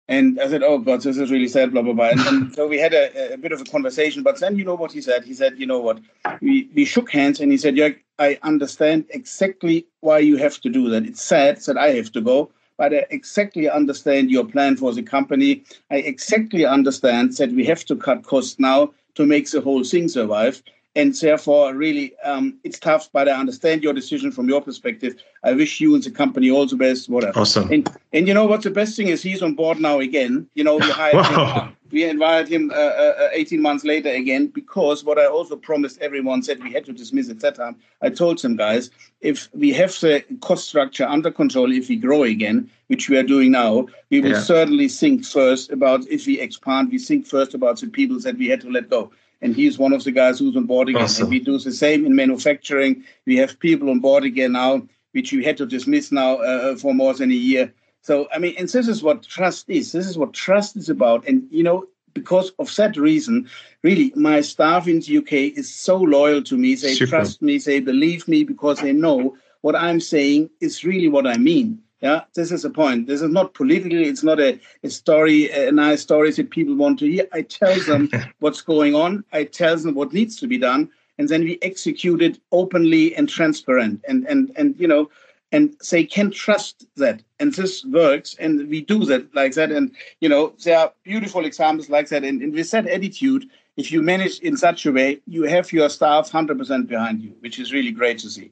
[0.07, 2.11] And I said, "Oh God, this is really sad." Blah blah blah.
[2.11, 4.23] And, so we had a, a, bit of a conversation.
[4.23, 5.25] But then you know what he said?
[5.25, 5.99] He said, "You know what?
[6.41, 10.69] We we shook hands, and he said, yeah, I understand exactly why you have to
[10.69, 11.07] do that.
[11.07, 15.03] It's sad that I have to go, but I exactly understand your plan for the
[15.03, 15.65] company.
[15.91, 20.09] I exactly understand that we have to cut costs now to make the whole thing
[20.09, 20.63] survive.
[20.99, 25.15] And therefore, really, um, it's tough, but I understand your decision from your perspective.
[25.45, 27.39] I wish you and the company all the best, whatever.
[27.39, 27.71] Awesome.
[27.73, 28.63] And, and you know what?
[28.63, 30.49] The best thing is he's on board now again.
[30.55, 31.61] You know, we hired wow.
[31.61, 36.01] him we invited him uh, uh, 18 months later again because what I also promised
[36.01, 37.77] everyone said we had to dismiss at that time.
[38.03, 42.25] I told some guys if we have the cost structure under control, if we grow
[42.25, 44.41] again, which we are doing now, we will yeah.
[44.41, 48.49] certainly think first about if we expand, we think first about the people that we
[48.49, 49.11] had to let go.
[49.41, 51.03] And he's one of the guys who's on board again.
[51.03, 51.25] Awesome.
[51.25, 53.05] And we do the same in manufacturing.
[53.27, 56.93] We have people on board again now, which we had to dismiss now uh, for
[56.93, 57.73] more than a year
[58.03, 59.93] so, I mean, and this is what trust is.
[59.93, 61.27] This is what trust is about.
[61.27, 63.49] And, you know, because of that reason,
[63.83, 66.75] really, my staff in the UK is so loyal to me.
[66.75, 67.11] They Super.
[67.11, 71.37] trust me, they believe me because they know what I'm saying is really what I
[71.37, 71.83] mean.
[72.01, 73.09] Yeah, this is the point.
[73.09, 74.05] This is not politically.
[74.05, 77.27] It's not a, a story, a nice story that people want to hear.
[77.33, 78.09] I tell them
[78.39, 79.25] what's going on.
[79.33, 83.29] I tell them what needs to be done, and then we execute it openly and
[83.29, 84.05] transparent.
[84.07, 85.11] And and and you know,
[85.53, 89.95] and they can trust that and this works and we do that like that and
[90.21, 94.03] you know there are beautiful examples like that and, and with that attitude if you
[94.03, 97.93] manage in such a way you have your staff 100% behind you which is really
[97.93, 98.51] great to see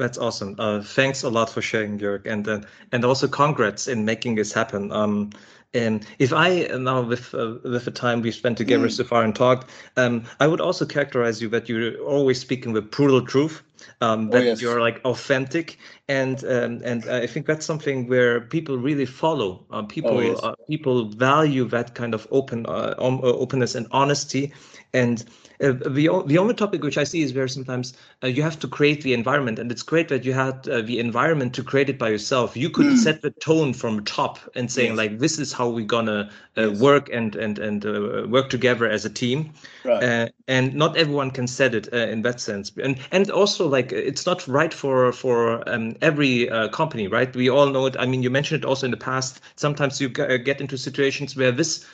[0.00, 0.56] that's awesome.
[0.58, 2.60] Uh, thanks a lot for sharing, Jörg, and uh,
[2.92, 4.90] and also congrats in making this happen.
[4.90, 5.30] Um,
[5.72, 8.92] And if I now, with uh, with the time we've spent together mm.
[8.92, 12.90] so far and talked, um, I would also characterize you that you're always speaking with
[12.90, 13.62] brutal truth,
[14.00, 14.60] um, oh, that oh, yes.
[14.60, 19.64] you're like authentic, and um, and I think that's something where people really follow.
[19.70, 20.40] Uh, people oh, yes.
[20.42, 24.52] uh, people value that kind of open uh, uh openness and honesty,
[24.92, 25.24] and
[25.60, 27.92] uh, the, the only topic which I see is where sometimes
[28.22, 30.98] uh, you have to create the environment, and it's great that you had uh, the
[30.98, 32.56] environment to create it by yourself.
[32.56, 32.96] You could mm.
[32.96, 34.96] set the tone from top and saying yes.
[34.96, 36.80] like, "This is how we're gonna uh, yes.
[36.80, 39.52] work and and and uh, work together as a team."
[39.84, 40.02] Right.
[40.02, 44.24] Uh, and not everyone can set it in that sense, and and also like it's
[44.24, 47.34] not right for for um, every company, right?
[47.36, 47.96] We all know it.
[47.98, 49.40] I mean, you mentioned it also in the past.
[49.56, 51.84] Sometimes you get into situations where this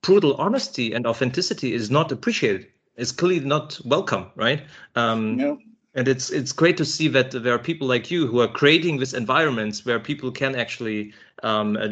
[0.00, 4.62] brutal honesty and authenticity is not appreciated is clearly not welcome, right?
[4.94, 5.58] Um, no.
[5.94, 8.98] And it's it's great to see that there are people like you who are creating
[8.98, 11.88] these environments where people can actually um, uh,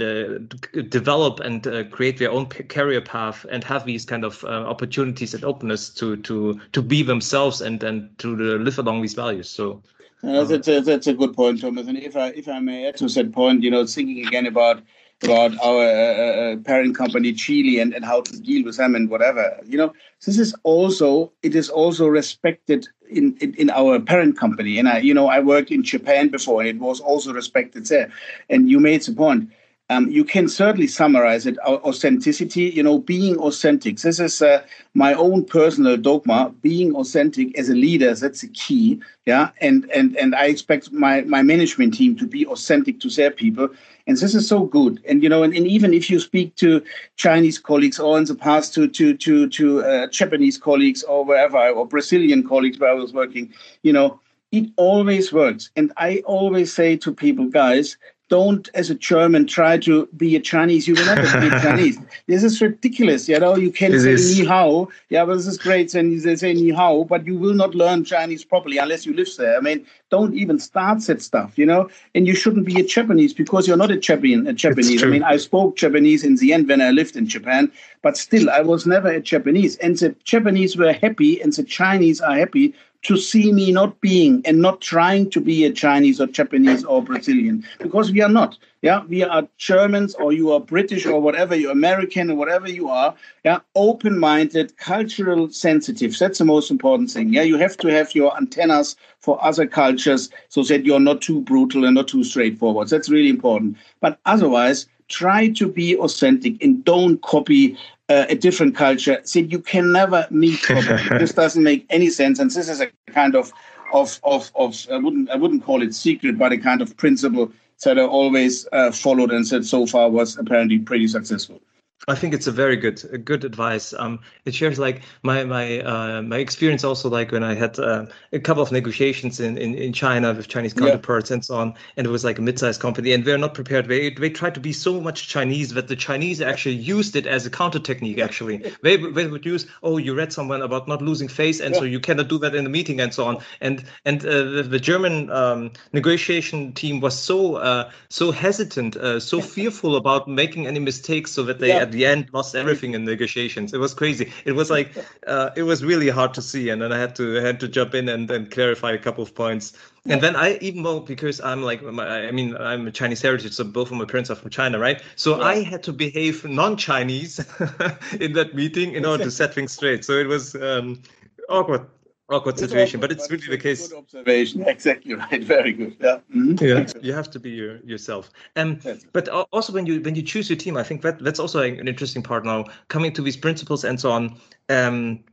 [0.89, 5.33] develop and uh, create their own career path and have these kind of uh, opportunities
[5.33, 9.49] and openness to to to be themselves and and to live along these values.
[9.49, 9.83] So.
[10.23, 11.87] Uh, that's, a, that's a good point, Thomas.
[11.87, 14.83] And if I if I may add to that point, you know, thinking again about
[15.25, 19.09] about our uh, uh, parent company Geely and, and how to deal with them and
[19.11, 19.59] whatever.
[19.67, 19.93] You know,
[20.25, 24.79] this is also it is also respected in, in, in our parent company.
[24.79, 28.11] And I, you know, I worked in Japan before, and it was also respected there.
[28.51, 29.51] And you made the point.
[29.91, 34.63] Um, you can certainly summarize it authenticity you know being authentic this is uh,
[34.95, 40.17] my own personal dogma being authentic as a leader that's the key yeah and and
[40.17, 43.69] and i expect my my management team to be authentic to their people
[44.07, 45.03] and this is so good.
[45.09, 46.83] And you know and, and even if you speak to
[47.17, 51.69] chinese colleagues or in the past to to to to uh, japanese colleagues or wherever
[51.71, 53.53] or brazilian colleagues where i was working
[53.83, 54.21] you know
[54.53, 55.71] it always works.
[55.77, 57.97] And i always say to people guys
[58.35, 60.89] don't, as a German, try to be a Chinese.
[60.89, 61.97] You will never be Chinese.
[62.27, 63.29] This is ridiculous.
[63.29, 64.37] You know, you can it say is.
[64.37, 64.89] ni hao.
[65.09, 65.95] Yeah, but this is great.
[65.95, 69.29] And they say ni hao, but you will not learn Chinese properly unless you live
[69.39, 69.57] there.
[69.57, 71.89] I mean, don't even start that stuff, you know.
[72.17, 74.49] And you shouldn't be a Japanese because you're not a Japanese.
[74.49, 75.05] A Japanese.
[75.05, 77.71] I mean, I spoke Japanese in the end when I lived in Japan,
[78.03, 79.77] but still, I was never a Japanese.
[79.77, 82.75] And the Japanese were happy, and the Chinese are happy
[83.05, 87.03] to see me not being and not trying to be a Chinese or Japanese or
[87.03, 88.59] Brazilian because we are not.
[88.81, 92.89] Yeah, we are Germans or you are British or whatever, you're American or whatever you
[92.89, 93.15] are.
[93.45, 96.19] Yeah, open minded, cultural sensitive.
[96.19, 97.33] That's the most important thing.
[97.33, 101.41] Yeah, you have to have your antennas for other cultures so that you're not too
[101.43, 102.89] brutal and not too straightforward.
[102.89, 103.77] That's really important.
[104.01, 107.77] But otherwise, try to be authentic and don't copy
[108.09, 109.21] uh, a different culture.
[109.25, 113.35] Said you can never meet this doesn't make any sense, and this is a kind
[113.35, 113.53] of
[113.93, 117.53] of of of I wouldn't I wouldn't call it secret, but a kind of principle
[117.85, 121.61] that I always uh, followed and said so far was apparently pretty successful.
[122.07, 123.95] I think it's a very good a good advice.
[123.95, 128.07] Um, it shares like my my uh, my experience also like when I had uh,
[128.33, 131.35] a couple of negotiations in, in, in China with Chinese counterparts yeah.
[131.35, 133.89] and so on, and it was like a mid-sized company, and they're not prepared.
[133.89, 137.47] They they tried to be so much Chinese that the Chinese actually used it as
[137.47, 138.19] a counter technique.
[138.19, 141.81] Actually, they they would use oh you read someone about not losing face, and yeah.
[141.81, 143.39] so you cannot do that in the meeting and so on.
[143.61, 149.21] And and uh, the, the, German um, negotiation team was so uh, so hesitant, uh,
[149.21, 151.94] so fearful about making any mistakes, so that they yeah.
[151.95, 153.73] The end lost everything in negotiations.
[153.73, 154.33] It was crazy.
[154.45, 154.93] It was like
[155.27, 157.69] uh, it was really hard to see, and then I had to I had to
[157.69, 159.73] jump in and, and clarify a couple of points.
[160.07, 163.65] And then I even more because I'm like I mean I'm a Chinese heritage, so
[163.65, 165.01] both of my parents are from China, right?
[165.17, 165.45] So yeah.
[165.45, 167.39] I had to behave non-Chinese
[168.21, 170.05] in that meeting in order to set things straight.
[170.05, 171.01] So it was um,
[171.49, 171.87] awkward
[172.31, 173.89] awkward situation, but it's really the case.
[173.89, 174.65] Good observation.
[174.75, 175.43] Exactly right.
[175.43, 175.97] Very good.
[176.01, 176.19] Yeah.
[176.35, 176.65] Mm-hmm.
[176.65, 176.87] Yeah.
[177.03, 178.31] You have to be your, yourself.
[178.57, 178.81] Um,
[179.13, 181.87] but also when you when you choose your team, I think that that's also an
[181.87, 182.65] interesting part now.
[182.89, 184.39] Coming to these principles and so on.
[184.69, 185.25] Um,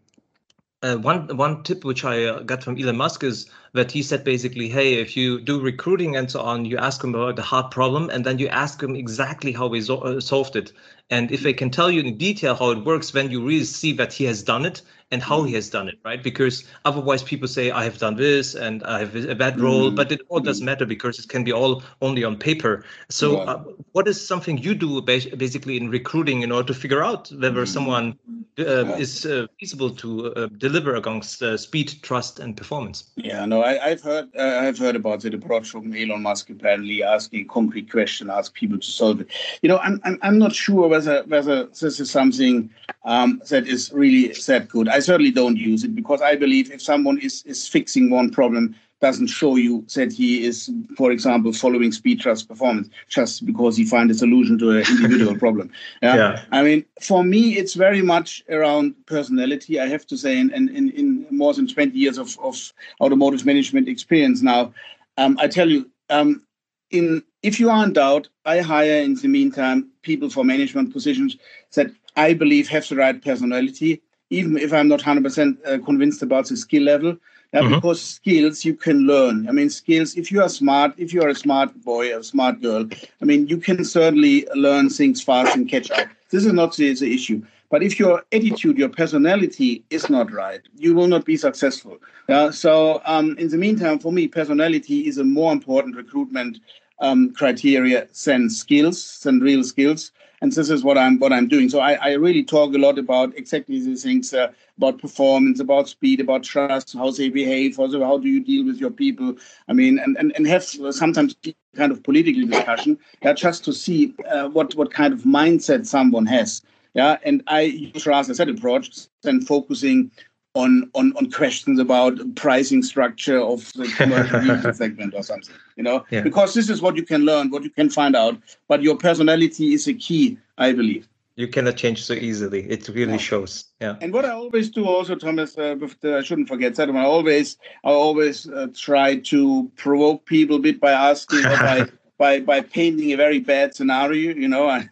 [0.84, 4.24] uh, one one tip which I uh, got from Elon Musk is that he said
[4.24, 7.70] basically, hey, if you do recruiting and so on, you ask them about the hard
[7.72, 10.74] problem, and then you ask them exactly how they uh, solved it.
[11.12, 13.94] And if I can tell you in detail how it works, then you really see
[13.94, 14.82] that he has done it,
[15.12, 15.56] and how he mm-hmm.
[15.56, 16.24] has done it, right?
[16.24, 19.96] Because otherwise people say, I have done this and I have a bad role, mm
[20.02, 22.86] but it all doesn't matter because it can be all only on paper.
[23.10, 23.52] So, yeah.
[23.52, 27.64] uh, what is something you do basically in recruiting in order to figure out whether
[27.64, 28.18] mm someone
[28.60, 28.98] uh, yeah.
[28.98, 33.12] is uh, feasible to uh, deliver against uh, speed, trust, and performance?
[33.16, 37.04] Yeah, no, I, have heard uh, I've heard about the approach from Elon Musk apparently
[37.04, 39.28] asking concrete question, ask people to solve it.
[39.62, 42.70] You know, I'm I'm, I'm not sure whether whether this is something
[43.06, 44.88] um, that is really that good.
[44.88, 48.76] I certainly don't use it because I believe if someone is is fixing one problem,
[49.02, 53.84] doesn't show you that he is, for example, following speed trust performance just because he
[53.84, 55.72] finds a solution to an individual problem.
[56.04, 56.16] Yeah?
[56.16, 56.46] yeah?
[56.52, 59.80] I mean, for me, it's very much around personality.
[59.80, 62.72] I have to say, in, in, in more than 20 years of, of
[63.02, 64.72] automotive management experience now,
[65.18, 66.46] um, I tell you, um,
[66.92, 71.38] in if you are in doubt, I hire in the meantime people for management positions
[71.76, 76.48] that I believe have the right personality, even if I'm not 100% uh, convinced about
[76.48, 77.18] the skill level.
[77.54, 77.76] Yeah, mm-hmm.
[77.76, 79.50] Because skills you can learn.
[79.50, 82.62] I mean, skills, if you are smart, if you are a smart boy, a smart
[82.62, 82.88] girl,
[83.22, 86.08] I mean, you can certainly learn things fast and catch up.
[86.30, 87.42] This is not the, the issue.
[87.72, 91.98] But if your attitude, your personality is not right, you will not be successful.
[92.28, 92.52] Yeah?
[92.52, 96.60] So, um, in the meantime, for me, personality is a more important recruitment
[97.00, 100.12] um, criteria than skills, than real skills.
[100.42, 101.70] And this is what I'm what I'm doing.
[101.70, 105.88] So I, I really talk a lot about exactly these things uh, about performance, about
[105.88, 109.36] speed, about trust, how they behave, also how do you deal with your people.
[109.68, 111.36] I mean, and and, and have sometimes
[111.76, 116.26] kind of political discussion, yeah, just to see uh, what what kind of mindset someone
[116.26, 116.64] has.
[116.94, 120.12] Yeah, and I use rather set approach and focusing
[120.54, 126.06] on, on, on questions about pricing structure of the commercial segment or something, you know,
[126.10, 126.22] yeah.
[126.22, 128.38] because this is what you can learn, what you can find out.
[128.68, 131.08] But your personality is a key, I believe.
[131.38, 132.70] You cannot change so easily.
[132.70, 133.18] It really yeah.
[133.18, 133.66] shows.
[133.80, 133.96] Yeah.
[134.02, 136.90] And what I always do, also, Thomas, uh, I shouldn't forget that.
[136.90, 141.88] I always, I always uh, try to provoke people a bit by asking or by
[142.22, 144.36] by by painting a very bad scenario.
[144.36, 144.86] You know, I,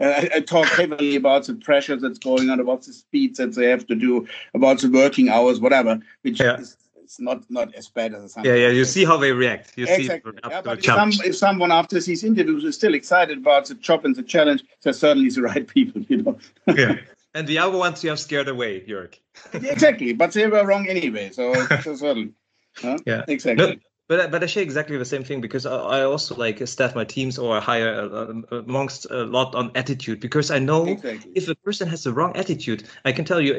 [0.00, 3.86] I, talk heavily about the pressure that's going on, about the speeds that they have
[3.88, 6.56] to do, about the working hours, whatever, which yeah.
[6.56, 8.46] is it's not not as bad as some.
[8.46, 8.68] Yeah, yeah.
[8.68, 9.76] You see how they react.
[9.76, 10.32] You exactly.
[10.32, 10.48] see.
[10.48, 14.06] Yeah, but if, some, if, someone after these interviews is still excited about the job
[14.06, 16.00] and the challenge, they're certainly the right people.
[16.08, 16.38] You know.
[16.74, 16.96] yeah.
[17.34, 19.18] And the other ones you have scared away, Jörg.
[19.52, 21.30] exactly, but they were wrong anyway.
[21.32, 21.52] So,
[21.82, 22.32] so certainly.
[22.76, 22.96] Huh?
[23.04, 23.24] Yeah.
[23.28, 23.66] Exactly.
[23.66, 23.74] No,
[24.12, 27.04] but but I say exactly the same thing because I, I also like staff my
[27.04, 31.32] teams or hire uh, uh, amongst a lot on attitude because I know exactly.
[31.34, 33.54] if a person has the wrong attitude, I can tell you,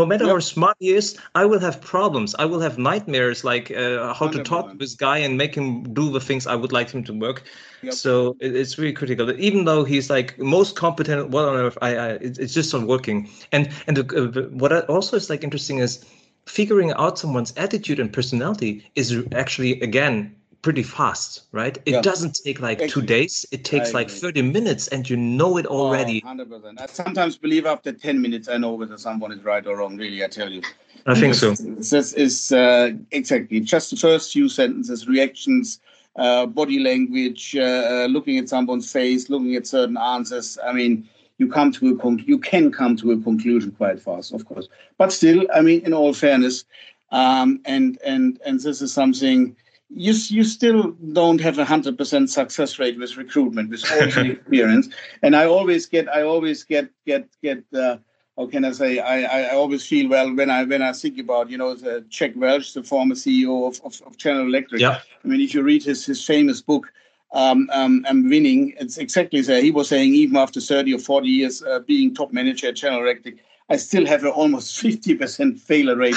[0.00, 0.32] no matter yep.
[0.32, 2.34] how smart he is, I will have problems.
[2.38, 4.32] I will have nightmares like uh, how 100%.
[4.32, 7.04] to talk to this guy and make him do the things I would like him
[7.04, 7.42] to work.
[7.82, 7.92] Yep.
[7.92, 9.30] So it, it's really critical.
[9.38, 11.76] Even though he's like most competent, what on earth?
[11.82, 13.28] I, I it's just not working.
[13.52, 16.04] And and the, uh, what also is like interesting is
[16.46, 20.34] figuring out someone's attitude and personality is actually again
[20.64, 21.76] pretty fast right?
[21.84, 22.00] It yeah.
[22.00, 23.44] doesn't take like two days.
[23.52, 26.22] It takes like 30 minutes and you know it already.
[26.24, 29.76] oh, 100% i sometimes believe after 10 minutes i know whether someone is right or
[29.76, 30.62] wrong really i tell you.
[31.06, 31.52] I think so.
[31.52, 33.60] This is uh, exactly.
[33.60, 35.80] Just the first few sentences reactions
[36.16, 40.58] uh, body language uh, uh looking at someone's face looking at certain answers.
[40.64, 44.32] I mean you come to a con- you can come to a conclusion quite fast,
[44.32, 44.68] of course.
[44.98, 46.64] But still, I mean, in all fairness,
[47.10, 49.56] um, and and and this is something
[49.90, 54.30] you you still don't have a hundred percent success rate with recruitment with all the
[54.38, 54.88] experience.
[55.22, 57.64] And I always get I always get get get.
[57.72, 57.98] Uh,
[58.36, 58.98] how can I say?
[58.98, 62.32] I, I always feel well when I when I think about you know the Jack
[62.34, 64.80] Welch, the former CEO of, of, of General Electric.
[64.80, 65.00] Yeah.
[65.24, 66.92] I mean, if you read his his famous book,
[67.34, 68.74] um, um, am winning.
[68.78, 69.62] It's exactly that.
[69.62, 73.02] He was saying even after 30 or 40 years uh, being top manager at General
[73.02, 73.36] Electric,
[73.68, 76.14] I still have an almost 50% failure rate.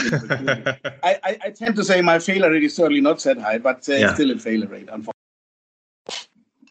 [1.04, 3.88] I, I, I, tend to say my failure rate is certainly not that high, but
[3.90, 4.14] uh, yeah.
[4.14, 5.14] still a failure rate, unfortunately.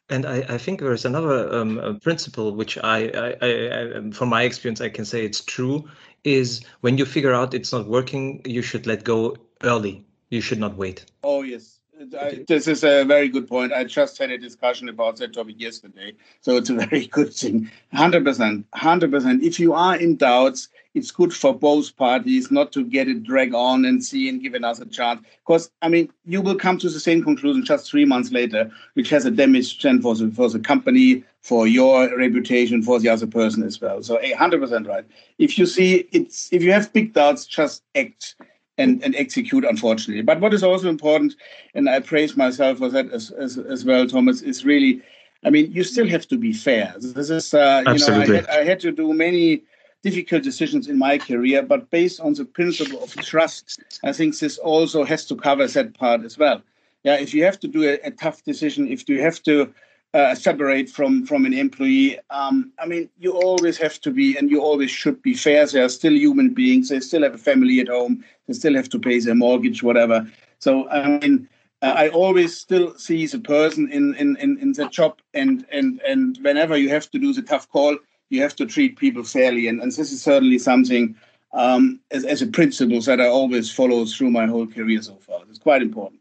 [0.09, 4.81] And I, I think there's another um, principle which I, I, I, from my experience,
[4.81, 5.89] I can say it's true,
[6.23, 10.07] is when you figure out it's not working, you should let go early.
[10.31, 11.05] You should not wait.
[11.25, 11.76] Oh, yes
[12.21, 13.73] I, this is a very good point.
[13.73, 17.71] I just had a discussion about that topic yesterday, so it's a very good thing.
[17.95, 19.43] Hundred percent, hundred percent.
[19.43, 23.55] If you are in doubts, it's good for both parties not to get it drag
[23.55, 25.25] on and see and give another chance.
[25.47, 29.09] Because I mean, you will come to the same conclusion just three months later, which
[29.11, 33.27] has a damage then for the for the company, for your reputation, for the other
[33.27, 34.03] person as well.
[34.03, 35.07] So, hundred percent right.
[35.39, 38.35] If you see it's if you have big doubts, just act
[38.79, 40.23] and, and execute, unfortunately.
[40.23, 41.35] But what is also important,
[41.75, 45.03] and I praise myself for that as, as, as well, Thomas, is really,
[45.45, 46.95] I mean, you still have to be fair.
[46.99, 49.63] This is, uh, you know, I had, I had to do many
[50.03, 54.59] difficult decisions in my career, but based on the principle of trust, I think this
[54.59, 56.63] also has to cover that part as well.
[57.03, 59.73] Yeah, if you have to do a, a tough decision, if you have to
[60.15, 62.19] uh, separate from from an employee.
[62.31, 65.67] Um, I mean, you always have to be, and you always should be fair.
[65.67, 66.89] They are still human beings.
[66.89, 68.25] They still have a family at home.
[68.47, 70.27] They still have to pay their mortgage, whatever.
[70.59, 71.49] So I mean,
[71.83, 76.01] uh, I always still see the person in in in, in the job, and and
[76.07, 77.99] and whenever you have to do the tough call,
[78.31, 81.17] you have to treat people fairly, and and this is certainly something.
[81.53, 85.41] Um, as, as a principle that I always follow through my whole career so far.
[85.49, 86.21] It's quite important.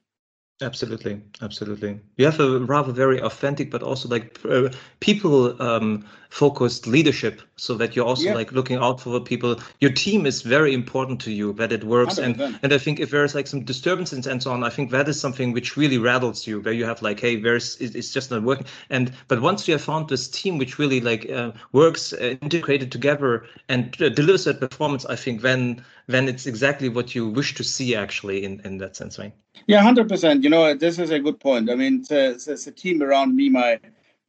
[0.62, 2.00] Absolutely, absolutely.
[2.16, 4.70] You have a rather very authentic, but also like uh,
[5.02, 8.36] people um, focused leadership, so that you're also yeah.
[8.36, 9.60] like looking out for the people.
[9.82, 12.24] Your team is very important to you that it works, 100%.
[12.24, 15.10] and and I think if there's like some disturbances and so on, I think that
[15.10, 18.44] is something which really rattles you, where you have like, hey, there's it's just not
[18.44, 18.66] working.
[18.90, 22.94] And but once you have found this team which really like uh, works uh, integrated
[22.94, 27.56] together and uh, delivers that performance, I think then then it's exactly what you wish
[27.56, 29.34] to see actually in in that sense, right?
[29.68, 30.44] Yeah, hundred percent.
[30.44, 31.70] You know, this is a good point.
[31.70, 33.80] I mean, it's a, team around me, my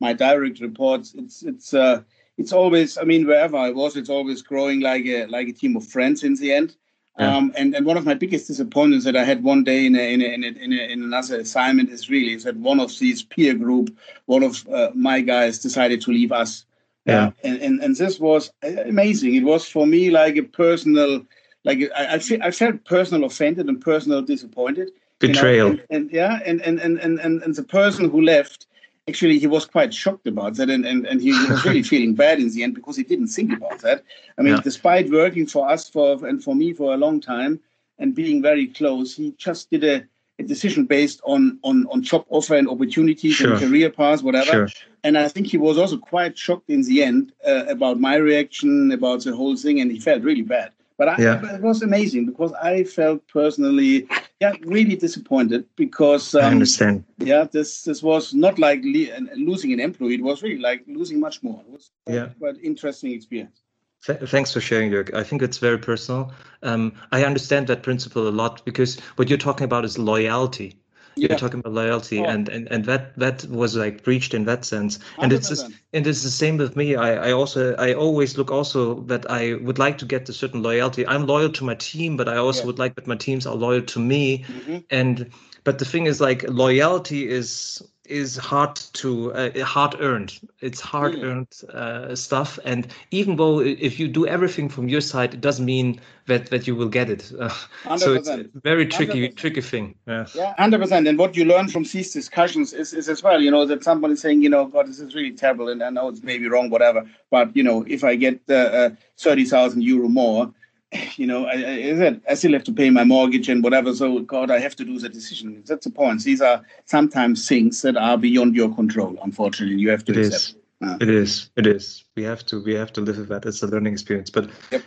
[0.01, 1.15] my direct reports.
[1.15, 2.03] It's it's uh,
[2.39, 2.99] it's always.
[2.99, 6.25] I mean, wherever I was, it's always growing like a like a team of friends
[6.25, 6.77] in the end.
[7.19, 7.35] Yeah.
[7.35, 10.13] Um, and, and one of my biggest disappointments that I had one day in a,
[10.13, 12.99] in, a, in, a, in, a, in another assignment is really is that one of
[12.99, 13.97] these peer group,
[14.27, 16.67] one of uh, my guys decided to leave us.
[17.07, 17.29] Yeah.
[17.29, 19.35] Uh, and, and and this was amazing.
[19.35, 21.25] It was for me like a personal,
[21.67, 25.69] like I I, fe- I felt personal offended and personal disappointed betrayal.
[25.69, 28.67] You know, and, and, yeah, and, and, and, and, and the person who left,
[29.09, 30.71] actually, he was quite shocked about that.
[30.71, 33.53] And, and, and he was really feeling bad in the end because he didn't think
[33.53, 34.05] about that.
[34.39, 34.61] I mean, yeah.
[34.63, 37.61] despite working for us for and for me for a long time
[37.99, 40.05] and being very close, he just did a,
[40.39, 43.53] a decision based on, on, on job offer and opportunities sure.
[43.53, 44.69] and career paths, whatever.
[44.69, 44.69] Sure.
[45.03, 48.91] And I think he was also quite shocked in the end uh, about my reaction,
[48.93, 50.73] about the whole thing, and he felt really bad.
[50.99, 51.55] But I, yeah.
[51.55, 54.09] it was amazing because I felt personally,
[54.41, 57.05] yeah, really disappointed because um, I understand.
[57.19, 61.21] Yeah, this this was not like le- losing an employee; it was really like losing
[61.21, 61.61] much more.
[61.61, 63.61] It was yeah, quite interesting experience.
[64.03, 65.13] thanks for sharing, Jörg.
[65.15, 66.33] I think it's very personal.
[66.63, 70.81] Um, I understand that principle a lot because what you're talking about is loyalty
[71.17, 71.37] you're yeah.
[71.37, 72.25] talking about loyalty oh.
[72.25, 75.37] and, and and that that was like breached in that sense and 100%.
[75.37, 79.01] it's just, and it's the same with me I, I also i always look also
[79.03, 82.29] that i would like to get a certain loyalty i'm loyal to my team but
[82.29, 82.67] i also yeah.
[82.67, 84.79] would like that my teams are loyal to me mm-hmm.
[84.91, 85.31] and
[85.65, 90.39] but the thing is like loyalty is is hard to uh, hard earned.
[90.61, 91.25] It's hard mm.
[91.25, 92.59] earned uh, stuff.
[92.65, 96.67] And even though if you do everything from your side it doesn't mean that that
[96.67, 97.33] you will get it.
[97.39, 97.49] Uh,
[97.97, 99.37] so it's a very tricky 100%.
[99.37, 99.95] tricky thing.
[100.07, 100.27] Yeah.
[100.35, 103.65] Yeah 100% and what you learn from these discussions is, is as well you know
[103.67, 106.23] that somebody is saying you know god this is really terrible and i know it's
[106.23, 107.05] maybe wrong whatever.
[107.31, 110.53] But you know if i get uh, 30000 euro more
[111.17, 113.95] you know, I, I, I, still have to pay my mortgage and whatever.
[113.95, 115.63] So, God, I have to do the decision.
[115.67, 116.23] That's the point.
[116.23, 119.19] These are sometimes things that are beyond your control.
[119.23, 120.43] Unfortunately, you have to it accept.
[120.43, 120.55] Is.
[120.83, 121.51] Uh, it is.
[121.57, 122.05] It is.
[122.15, 122.63] We have to.
[122.63, 123.47] We have to live with that.
[123.47, 124.31] It's a learning experience.
[124.31, 124.83] But yep.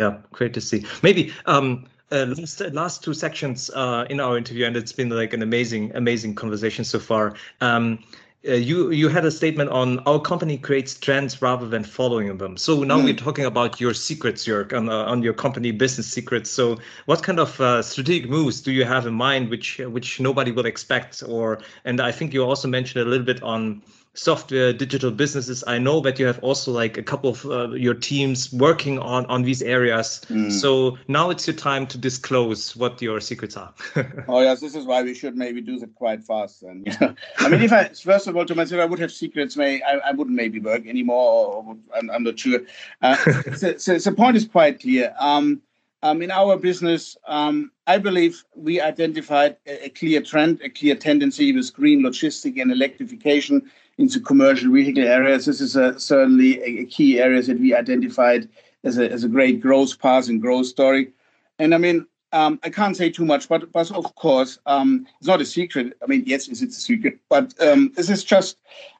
[0.00, 0.86] yeah, great to see.
[1.02, 5.32] Maybe um, uh, last, last two sections uh, in our interview, and it's been like
[5.32, 7.34] an amazing, amazing conversation so far.
[7.60, 8.02] Um,
[8.46, 12.56] uh, you you had a statement on our company creates trends rather than following them.
[12.56, 13.04] So now mm.
[13.04, 16.50] we're talking about your secrets, your on, uh, on your company business secrets.
[16.50, 20.52] So what kind of uh, strategic moves do you have in mind, which which nobody
[20.52, 21.22] will expect?
[21.26, 23.82] Or and I think you also mentioned a little bit on
[24.14, 27.94] software digital businesses i know that you have also like a couple of uh, your
[27.94, 30.22] teams working on on these areas.
[30.28, 30.52] Mm.
[30.52, 33.74] so now it's your time to disclose what your secrets are.
[34.28, 36.86] Oh yes this is why we should maybe do that quite fast and
[37.38, 39.96] i mean if i first of all to myself i would have secrets may i,
[39.96, 42.60] I wouldn't maybe work anymore or, I'm, I'm, not sure.
[43.02, 43.16] Uh,
[43.56, 45.14] so, so, so, the point is quite clear.
[45.18, 45.60] Um,
[46.04, 50.94] um, in our business, um, I believe we identified a, a, clear trend, a clear
[50.94, 55.46] tendency with green logistic and electrification into commercial vehicle areas.
[55.46, 58.48] This is a, certainly a, a, key area that we identified
[58.82, 61.12] as a, as a great growth path and growth story.
[61.58, 65.28] And I mean, um, I can't say too much, but, but of course, um, it's
[65.28, 65.96] not a secret.
[66.02, 68.58] I mean, yes, it's a secret, but um, this is just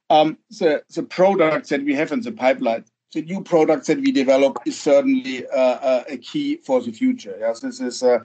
[0.08, 2.84] um, the, the products that we have in the pipeline.
[3.12, 7.36] The new products that we develop is certainly uh, uh, a key for the future.
[7.38, 8.20] Yes, this is uh,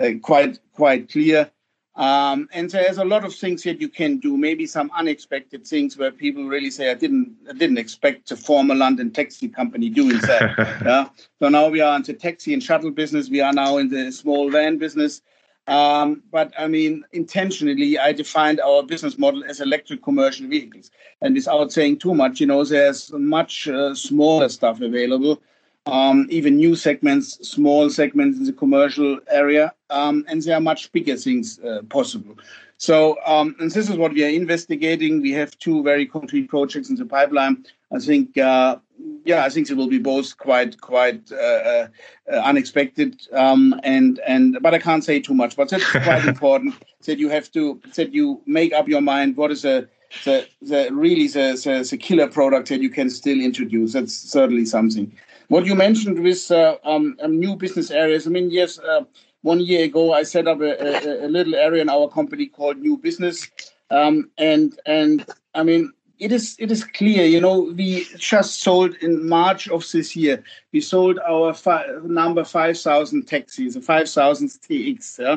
[0.00, 1.50] uh quite quite clear.
[1.94, 4.36] Um, and there's a lot of things that you can do.
[4.38, 8.74] Maybe some unexpected things where people really say, "I didn't, I didn't expect a former
[8.74, 10.54] London taxi company doing that."
[10.86, 11.08] yeah.
[11.38, 13.28] So now we are into taxi and shuttle business.
[13.28, 15.20] We are now in the small van business.
[15.66, 20.90] Um, but I mean, intentionally, I defined our business model as electric commercial vehicles.
[21.20, 25.42] And without saying too much, you know, there's much uh, smaller stuff available
[25.86, 30.92] um, even new segments, small segments in the commercial area, um, and there are much
[30.92, 32.36] bigger things uh, possible.
[32.78, 35.22] So, um, and this is what we are investigating.
[35.22, 37.64] We have two very concrete projects in the pipeline.
[37.92, 38.78] I think, uh,
[39.24, 41.88] yeah, I think they will be both quite, quite uh, uh,
[42.32, 43.20] unexpected.
[43.32, 45.54] Um, and and but I can't say too much.
[45.54, 46.74] But that's quite important
[47.04, 49.36] that you have to that you make up your mind.
[49.36, 49.86] What is a
[50.24, 53.92] the, the really the, the, the killer product that you can still introduce.
[53.92, 55.12] That's certainly something.
[55.52, 59.04] What you mentioned with uh, um, um, new business areas, I mean, yes, uh,
[59.42, 62.78] one year ago, I set up a, a, a little area in our company called
[62.78, 63.50] New Business,
[63.90, 67.26] um, and and I mean it is it is clear.
[67.26, 70.42] You know, we just sold in March of this year.
[70.72, 75.18] We sold our fi- number five thousand taxis, the five thousand TX.
[75.18, 75.36] Yeah?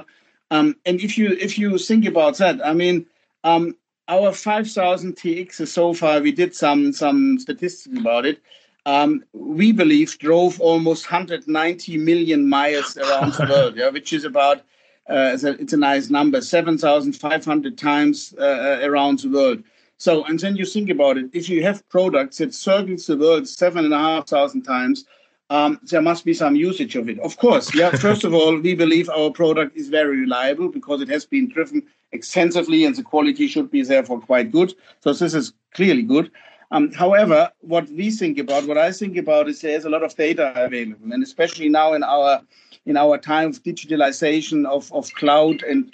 [0.49, 3.05] Um, and if you if you think about that, I mean,
[3.43, 3.75] um,
[4.07, 8.39] our 5000 TX so far, we did some some statistics about it.
[8.85, 14.59] Um, we believe drove almost 190 million miles around the world, yeah, which is about
[15.09, 19.63] uh, it's, a, it's a nice number, 7,500 times uh, uh, around the world.
[19.97, 23.47] So, and then you think about it, if you have products that circles the world
[23.47, 25.05] seven and a half thousand times,
[25.49, 27.19] um, there must be some usage of it.
[27.19, 27.91] Of course, yeah.
[27.91, 31.83] First of all, we believe our product is very reliable because it has been driven
[32.11, 34.73] extensively and the quality should be therefore quite good.
[35.01, 36.31] So this is clearly good.
[36.71, 40.15] Um, however, what we think about, what I think about is there's a lot of
[40.15, 42.41] data available, and especially now in our
[42.85, 45.91] in our time of digitalization of, of cloud and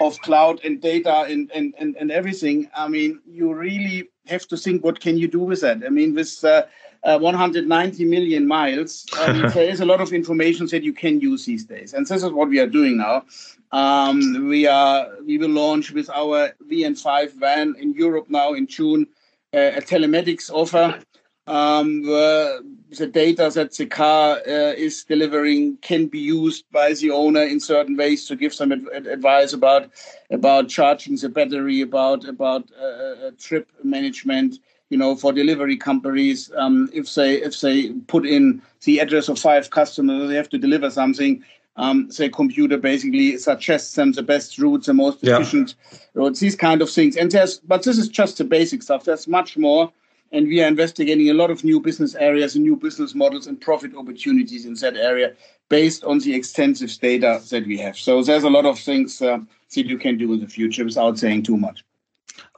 [0.00, 2.68] of cloud and data and, and, and, and everything.
[2.74, 5.82] I mean, you really have to think what can you do with that.
[5.84, 6.64] I mean, with uh,
[7.04, 11.44] uh, 190 million miles, um, there is a lot of information that you can use
[11.44, 13.24] these days, and this is what we are doing now.
[13.72, 19.06] Um, we are we will launch with our VN5 van in Europe now in June
[19.52, 20.98] a telematics offer
[21.46, 22.60] um, where
[22.96, 27.58] the data that the car uh, is delivering can be used by the owner in
[27.58, 29.90] certain ways to give some ad- advice about
[30.30, 34.58] about charging the battery, about about uh, uh trip management.
[34.90, 39.38] You know, for delivery companies, um, if they if they put in the address of
[39.38, 41.44] five customers, they have to deliver something
[41.80, 45.98] um, the computer basically suggests them the best routes, the most efficient yeah.
[46.12, 47.16] routes, these kind of things.
[47.16, 49.04] And there's, but this is just the basic stuff.
[49.04, 49.90] There's much more,
[50.30, 53.58] and we are investigating a lot of new business areas and new business models and
[53.58, 55.34] profit opportunities in that area
[55.70, 57.96] based on the extensive data that we have.
[57.96, 59.38] So there's a lot of things uh,
[59.74, 61.82] that you can do in the future without saying too much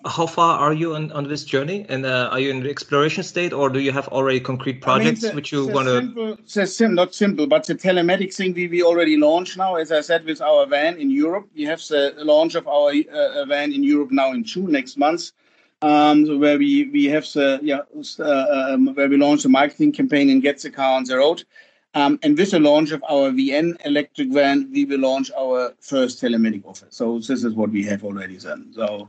[0.05, 1.87] how far are you on, on this journey?
[1.89, 5.23] And uh, are you in the exploration state or do you have already concrete projects
[5.23, 8.67] I mean, the, which you want to sim, not simple but the telematics thing we,
[8.69, 11.49] we already launched now as i said with our van in europe.
[11.55, 15.33] We have the launch of our uh, van in europe now in june next month
[15.83, 17.81] um, so where we we have the yeah
[18.19, 21.45] uh, um, where we launch the marketing campaign and get the car on the road
[21.95, 26.23] um, and with the launch of our VN electric van, we will launch our first
[26.23, 26.87] telematic offer.
[26.89, 28.73] So this is what we have already done.
[28.75, 29.09] So,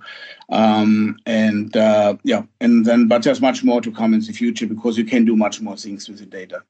[0.49, 4.67] um, and uh, yeah, and then but there's much more to come in the future
[4.67, 6.63] because you can do much more things with the data.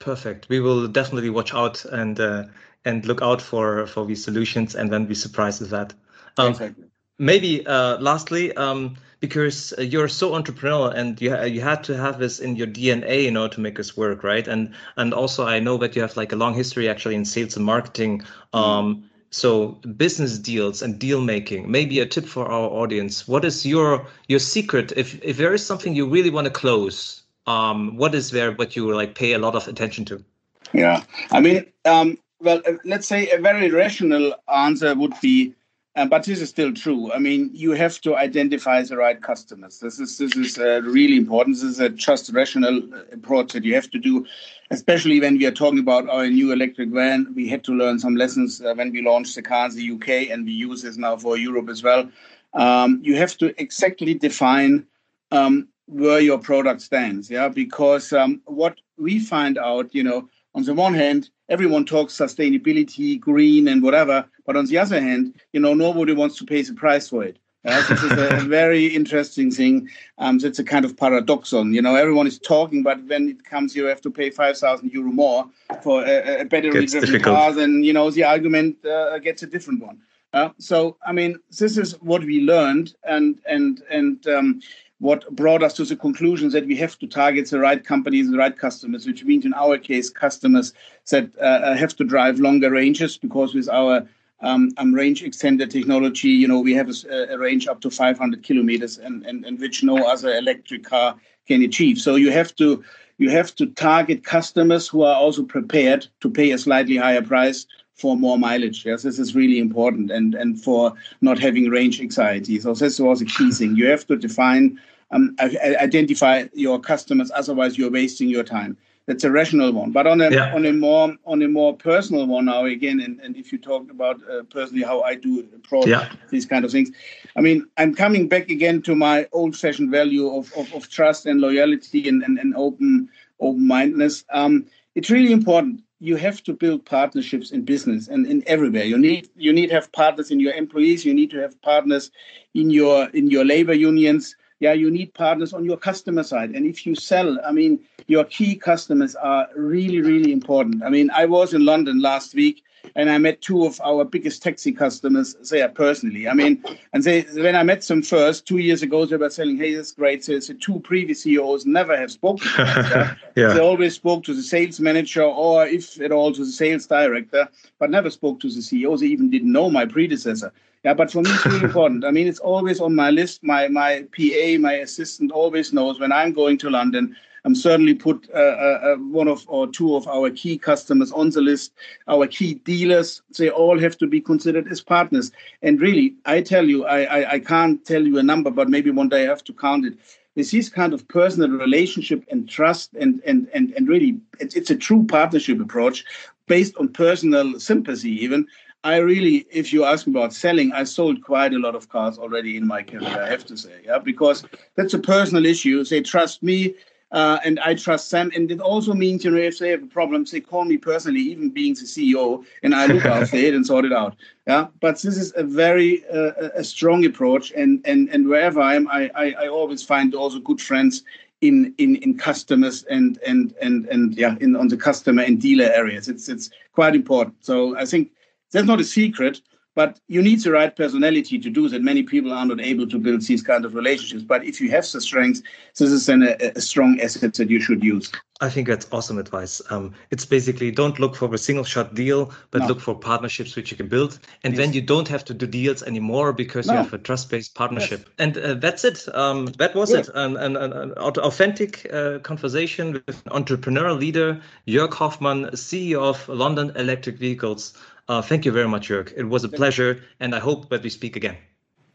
[0.00, 0.48] Perfect.
[0.48, 2.44] We will definitely watch out and uh,
[2.84, 5.92] and look out for for these solutions and then be surprised with that.
[6.36, 6.84] Um, exactly.
[7.18, 8.52] Maybe uh, lastly.
[8.54, 12.66] Um, because uh, you're so entrepreneurial and you you had to have this in your
[12.66, 14.48] DNA in order to make this work, right?
[14.48, 17.56] And and also I know that you have like a long history actually in sales
[17.56, 18.20] and marketing.
[18.20, 18.58] Mm-hmm.
[18.58, 21.70] Um, so business deals and deal making.
[21.70, 23.28] Maybe a tip for our audience.
[23.28, 24.92] What is your your secret?
[24.96, 28.74] If if there is something you really want to close, um, what is there what
[28.74, 30.24] you like pay a lot of attention to?
[30.72, 31.02] Yeah,
[31.32, 35.54] I mean, um, well, uh, let's say a very rational answer would be
[35.96, 37.12] uh, but this is still true.
[37.12, 39.80] I mean, you have to identify the right customers.
[39.80, 41.56] This is this is uh, really important.
[41.56, 44.24] This is a just rational uh, approach that you have to do,
[44.70, 47.32] especially when we are talking about our new electric van.
[47.34, 50.30] We had to learn some lessons uh, when we launched the car in the UK,
[50.30, 52.08] and we use this now for Europe as well.
[52.54, 54.86] Um, you have to exactly define
[55.32, 57.28] um, where your product stands.
[57.28, 62.16] Yeah, because um, what we find out, you know, on the one hand, everyone talks
[62.16, 64.24] sustainability, green, and whatever.
[64.46, 67.38] But on the other hand, you know, nobody wants to pay the price for it.
[67.64, 69.86] Uh, this is a very interesting thing.
[70.16, 71.74] Um, that's a kind of paradoxon.
[71.74, 74.92] You know, everyone is talking, but when it comes, you have to pay five thousand
[74.92, 75.46] euro more
[75.82, 77.52] for a, a battery-driven car.
[77.52, 80.00] Then you know the argument uh, gets a different one.
[80.32, 84.62] Uh, so, I mean, this is what we learned, and and and um,
[85.00, 88.34] what brought us to the conclusion that we have to target the right companies and
[88.34, 90.72] the right customers, which means in our case, customers
[91.10, 94.06] that uh, have to drive longer ranges because with our
[94.42, 98.42] um, um, range extender technology, you know, we have a, a range up to 500
[98.42, 101.16] kilometers and, and, and which no other electric car
[101.48, 101.98] can achieve.
[101.98, 102.84] So you have to
[103.18, 107.66] you have to target customers who are also prepared to pay a slightly higher price
[108.00, 108.86] for more mileage.
[108.86, 112.58] Yes, this is really important, and and for not having range anxiety.
[112.60, 113.76] So this was a key thing.
[113.76, 114.80] You have to define,
[115.10, 117.30] um, identify your customers.
[117.34, 118.76] Otherwise, you're wasting your time.
[119.06, 119.90] That's a rational one.
[119.90, 120.54] But on a yeah.
[120.54, 123.90] on a more on a more personal one now again, and, and if you talk
[123.90, 126.12] about uh, personally how I do approach yeah.
[126.28, 126.90] these kind of things,
[127.34, 131.40] I mean I'm coming back again to my old-fashioned value of, of, of trust and
[131.40, 133.08] loyalty and, and, and open
[133.40, 134.24] open mindedness.
[134.32, 138.84] Um, it's really important you have to build partnerships in business and in everywhere.
[138.84, 141.04] You need you need to have partners in your employees.
[141.04, 142.10] You need to have partners
[142.54, 144.34] in your in your labor unions.
[144.60, 146.50] Yeah, you need partners on your customer side.
[146.50, 150.82] And if you sell, I mean, your key customers are really really important.
[150.82, 152.62] I mean, I was in London last week
[152.94, 156.28] and I met two of our biggest taxi customers there personally.
[156.28, 159.56] I mean, and they when I met them first two years ago, they were saying,
[159.58, 162.48] "Hey, that's great." So, so two previous CEOs never have spoken.
[162.48, 163.52] To us, yeah.
[163.54, 167.48] They always spoke to the sales manager or, if at all, to the sales director,
[167.78, 168.98] but never spoke to the CEO.
[168.98, 170.52] They even didn't know my predecessor.
[170.84, 172.04] Yeah, but for me, it's really important.
[172.04, 173.42] I mean, it's always on my list.
[173.42, 177.14] My my PA, my assistant, always knows when I'm going to London.
[177.44, 181.30] I'm certainly put uh, uh, uh, one of or two of our key customers on
[181.30, 181.72] the list.
[182.08, 185.32] Our key dealers, they all have to be considered as partners.
[185.62, 188.90] And really, I tell you, I, I, I can't tell you a number, but maybe
[188.90, 189.98] one day I have to count it.
[190.34, 194.70] This is kind of personal relationship and trust, and and and and really, it's, it's
[194.70, 196.04] a true partnership approach
[196.46, 198.46] based on personal sympathy, even.
[198.82, 202.18] I really, if you ask me about selling, I sold quite a lot of cars
[202.18, 205.84] already in my career, I have to say, yeah, because that's a personal issue.
[205.84, 206.74] They trust me,
[207.12, 208.30] uh, and I trust them.
[208.34, 211.20] And it also means, you know, if they have a problem, they call me personally,
[211.20, 214.16] even being the CEO, and I look after it and sort it out.
[214.46, 218.76] Yeah, but this is a very uh, a strong approach, and and and wherever I
[218.76, 221.02] am, I, I I always find also good friends
[221.42, 225.66] in in in customers and and and and yeah, in on the customer and dealer
[225.66, 226.08] areas.
[226.08, 227.44] It's it's quite important.
[227.44, 228.10] So I think
[228.52, 229.40] that's not a secret
[229.74, 231.82] but you need the right personality to do that.
[231.82, 234.22] Many people are not able to build these kind of relationships.
[234.22, 235.42] But if you have the strengths,
[235.78, 238.10] this is then a, a strong asset that you should use.
[238.42, 239.60] I think that's awesome advice.
[239.70, 242.68] Um, it's basically don't look for a single shot deal, but no.
[242.68, 244.18] look for partnerships which you can build.
[244.44, 244.58] And yes.
[244.58, 246.72] then you don't have to do deals anymore because no.
[246.72, 248.00] you have a trust based partnership.
[248.00, 248.14] Yes.
[248.18, 249.06] And uh, that's it.
[249.14, 250.08] Um, that was Good.
[250.08, 250.14] it.
[250.14, 257.18] An, an, an authentic uh, conversation with entrepreneur leader, Jörg Hofmann, CEO of London Electric
[257.18, 257.74] Vehicles.
[258.10, 259.12] Uh, thank you very much, Jörg.
[259.16, 261.36] It was a pleasure, and I hope that we speak again.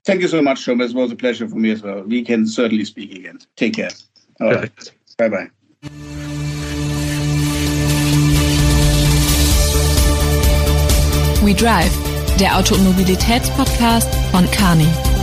[0.05, 0.91] Thank you so much, Thomas.
[0.91, 2.03] It was a pleasure for me as well.
[2.03, 3.39] We can certainly speak again.
[3.57, 3.89] Take care.
[4.39, 4.93] All Perfect.
[5.19, 5.31] Right.
[5.31, 5.49] Bye bye.
[11.43, 11.91] We Drive,
[12.39, 15.14] der Auto- und Mobilitätspodcast von Kearney.